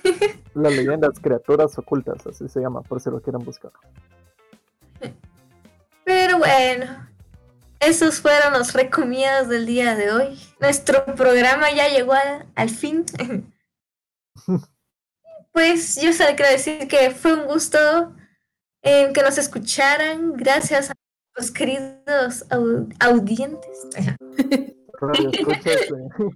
Sí. 0.04 0.14
Las 0.54 0.74
leyendas, 0.74 1.20
criaturas 1.20 1.78
ocultas, 1.78 2.26
así 2.28 2.48
se 2.48 2.60
llama, 2.62 2.82
por 2.82 3.02
si 3.02 3.10
lo 3.10 3.22
quieren 3.22 3.44
buscar. 3.44 3.72
Pero 6.04 6.38
bueno, 6.38 7.08
esos 7.80 8.22
fueron 8.22 8.54
los 8.54 8.74
recomiendos 8.74 9.50
del 9.50 9.66
día 9.66 9.96
de 9.96 10.12
hoy. 10.12 10.40
Nuestro 10.62 11.04
programa 11.16 11.72
ya 11.72 11.90
llegó 11.90 12.14
al 12.56 12.70
fin. 12.70 13.06
Pues 15.52 15.96
yo 16.00 16.14
solo 16.14 16.30
quiero 16.36 16.52
decir 16.52 16.88
que 16.88 17.10
fue 17.10 17.34
un 17.34 17.48
gusto 17.48 18.14
eh, 18.84 19.12
que 19.12 19.24
nos 19.24 19.40
escucharan. 19.40 20.34
Gracias 20.34 20.92
a 20.92 20.94
los 21.36 21.50
queridos 21.50 22.46
au- 22.50 22.88
audientes. 23.00 23.88
Radio 25.00 25.30
escuchas, 25.34 25.66
eh, 25.66 26.30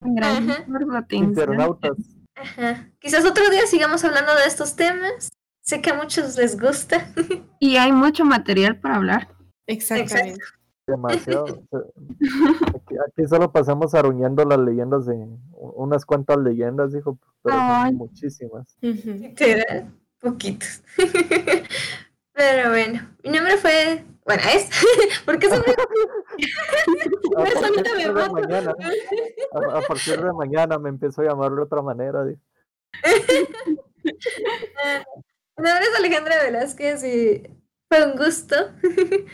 Gracias 0.00 0.58
Ajá. 0.58 0.66
por 0.66 0.84
su 0.84 0.92
atención. 0.96 1.30
internautas. 1.30 1.96
Ajá. 2.34 2.90
Quizás 2.98 3.24
otro 3.24 3.48
día 3.50 3.66
sigamos 3.66 4.04
hablando 4.04 4.34
de 4.34 4.44
estos 4.46 4.76
temas. 4.76 5.30
Sé 5.62 5.80
que 5.80 5.90
a 5.90 5.94
muchos 5.94 6.36
les 6.36 6.60
gusta. 6.60 7.08
Y 7.58 7.76
hay 7.76 7.92
mucho 7.92 8.24
material 8.26 8.78
para 8.78 8.96
hablar. 8.96 9.28
Exactamente. 9.66 10.38
Demasiado. 10.86 11.62
aquí, 11.72 12.94
aquí, 13.08 13.26
solo 13.26 13.50
pasamos 13.50 13.94
aruñando 13.94 14.44
las 14.44 14.58
leyendas 14.58 15.06
de 15.06 15.26
unas 15.52 16.04
cuantas 16.04 16.36
leyendas, 16.38 16.92
dijo, 16.92 17.18
pero 17.42 17.56
son 17.56 17.94
muchísimas. 17.94 18.76
Literal, 18.82 19.90
poquitos. 20.20 20.82
pero 22.34 22.68
bueno, 22.68 23.00
mi 23.22 23.30
nombre 23.30 23.56
fue. 23.56 24.04
Bueno, 24.24 24.42
es. 24.54 24.70
porque 25.26 25.48
son 25.48 25.62
a, 27.36 27.44
partir 27.44 27.84
de 27.94 28.12
mañana, 28.30 28.74
a, 29.52 29.80
partir 29.82 30.22
de 30.22 30.32
mañana 30.32 30.78
me 30.78 30.88
empezó 30.88 31.22
a 31.22 31.26
llamar 31.26 31.52
de 31.52 31.62
otra 31.62 31.82
manera. 31.82 32.24
Mi 32.24 32.34
nombre 35.56 35.84
es 35.84 35.94
Alejandra 35.98 36.42
Velázquez 36.42 37.04
y 37.04 37.42
fue 37.88 38.04
un 38.06 38.16
gusto. 38.16 38.56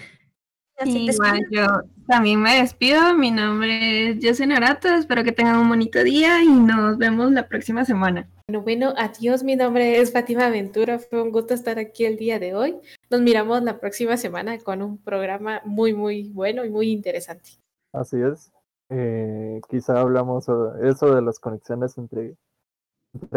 Igual 0.85 1.41
yo 1.51 1.67
también 2.09 2.41
me 2.41 2.61
despido. 2.61 3.15
Mi 3.15 3.31
nombre 3.31 4.11
es 4.11 4.19
José 4.25 4.47
Narato. 4.47 4.89
Espero 4.89 5.23
que 5.23 5.33
tengan 5.33 5.57
un 5.57 5.69
bonito 5.69 6.03
día 6.03 6.43
y 6.43 6.49
nos 6.49 6.97
vemos 6.97 7.31
la 7.33 7.47
próxima 7.49 7.85
semana. 7.85 8.29
Bueno, 8.49 8.63
bueno, 8.63 8.95
adiós. 8.97 9.45
Mi 9.45 9.57
nombre 9.57 10.01
es 10.01 10.11
Fátima 10.13 10.49
Ventura. 10.49 10.99
Fue 10.99 11.23
un 11.23 11.33
gusto 11.33 11.53
estar 11.53 11.79
aquí 11.79 12.07
el 12.07 12.17
día 12.17 12.39
de 12.39 12.55
hoy. 12.55 12.81
Nos 13.11 13.23
miramos 13.23 13.61
la 13.65 13.81
próxima 13.81 14.17
semana 14.17 14.57
con 14.61 14.83
un 14.83 14.97
programa 14.97 15.61
muy, 15.65 15.93
muy 15.95 16.29
bueno 16.29 16.65
y 16.65 16.71
muy 16.71 16.93
interesante. 16.93 17.51
Así 17.93 18.23
es. 18.23 18.53
Eh, 18.89 19.61
quizá 19.69 20.01
hablamos 20.01 20.47
eso 20.83 21.15
de 21.17 21.21
las 21.21 21.41
conexiones 21.41 21.99
entre, 21.99 22.37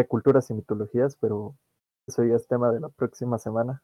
culturas 0.07 0.47
y 0.51 0.53
mitologías, 0.53 1.17
pero 1.19 1.55
eso 2.05 2.23
ya 2.23 2.35
es 2.35 2.47
tema 2.47 2.71
de 2.71 2.81
la 2.81 2.89
próxima 2.89 3.39
semana. 3.39 3.81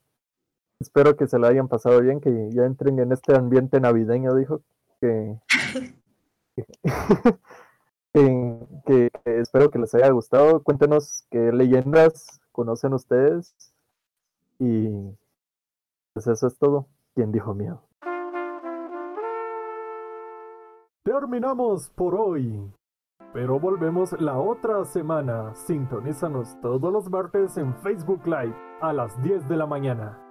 Espero 0.80 1.18
que 1.18 1.28
se 1.28 1.40
lo 1.40 1.48
hayan 1.48 1.68
pasado 1.68 2.00
bien, 2.02 2.22
que 2.22 2.52
ya 2.52 2.66
entren 2.66 3.00
en 3.00 3.12
este 3.12 3.36
ambiente 3.36 3.80
navideño, 3.80 4.36
dijo. 4.36 4.62
Que, 8.12 8.68
que, 8.88 9.12
espero 9.24 9.70
que 9.70 9.78
les 9.78 9.94
haya 9.94 10.10
gustado. 10.10 10.64
Cuéntenos 10.64 11.28
qué 11.30 11.52
leyendas 11.52 12.42
conocen 12.52 12.94
ustedes. 12.94 13.54
Y 14.58 15.16
pues 16.20 16.38
eso 16.38 16.48
es 16.48 16.58
todo. 16.58 16.88
¿Quién 17.16 17.32
dijo 17.32 17.54
miedo? 17.54 17.82
Terminamos 21.04 21.90
por 21.92 22.14
hoy. 22.16 22.74
Pero 23.32 23.58
volvemos 23.58 24.20
la 24.20 24.38
otra 24.38 24.84
semana. 24.84 25.56
Sintonízanos 25.56 26.60
todos 26.62 26.92
los 26.92 27.10
martes 27.10 27.58
en 27.58 27.74
Facebook 27.76 28.26
Live 28.26 28.56
a 28.82 28.92
las 28.92 29.22
10 29.24 29.48
de 29.48 29.56
la 29.56 29.66
mañana. 29.66 30.29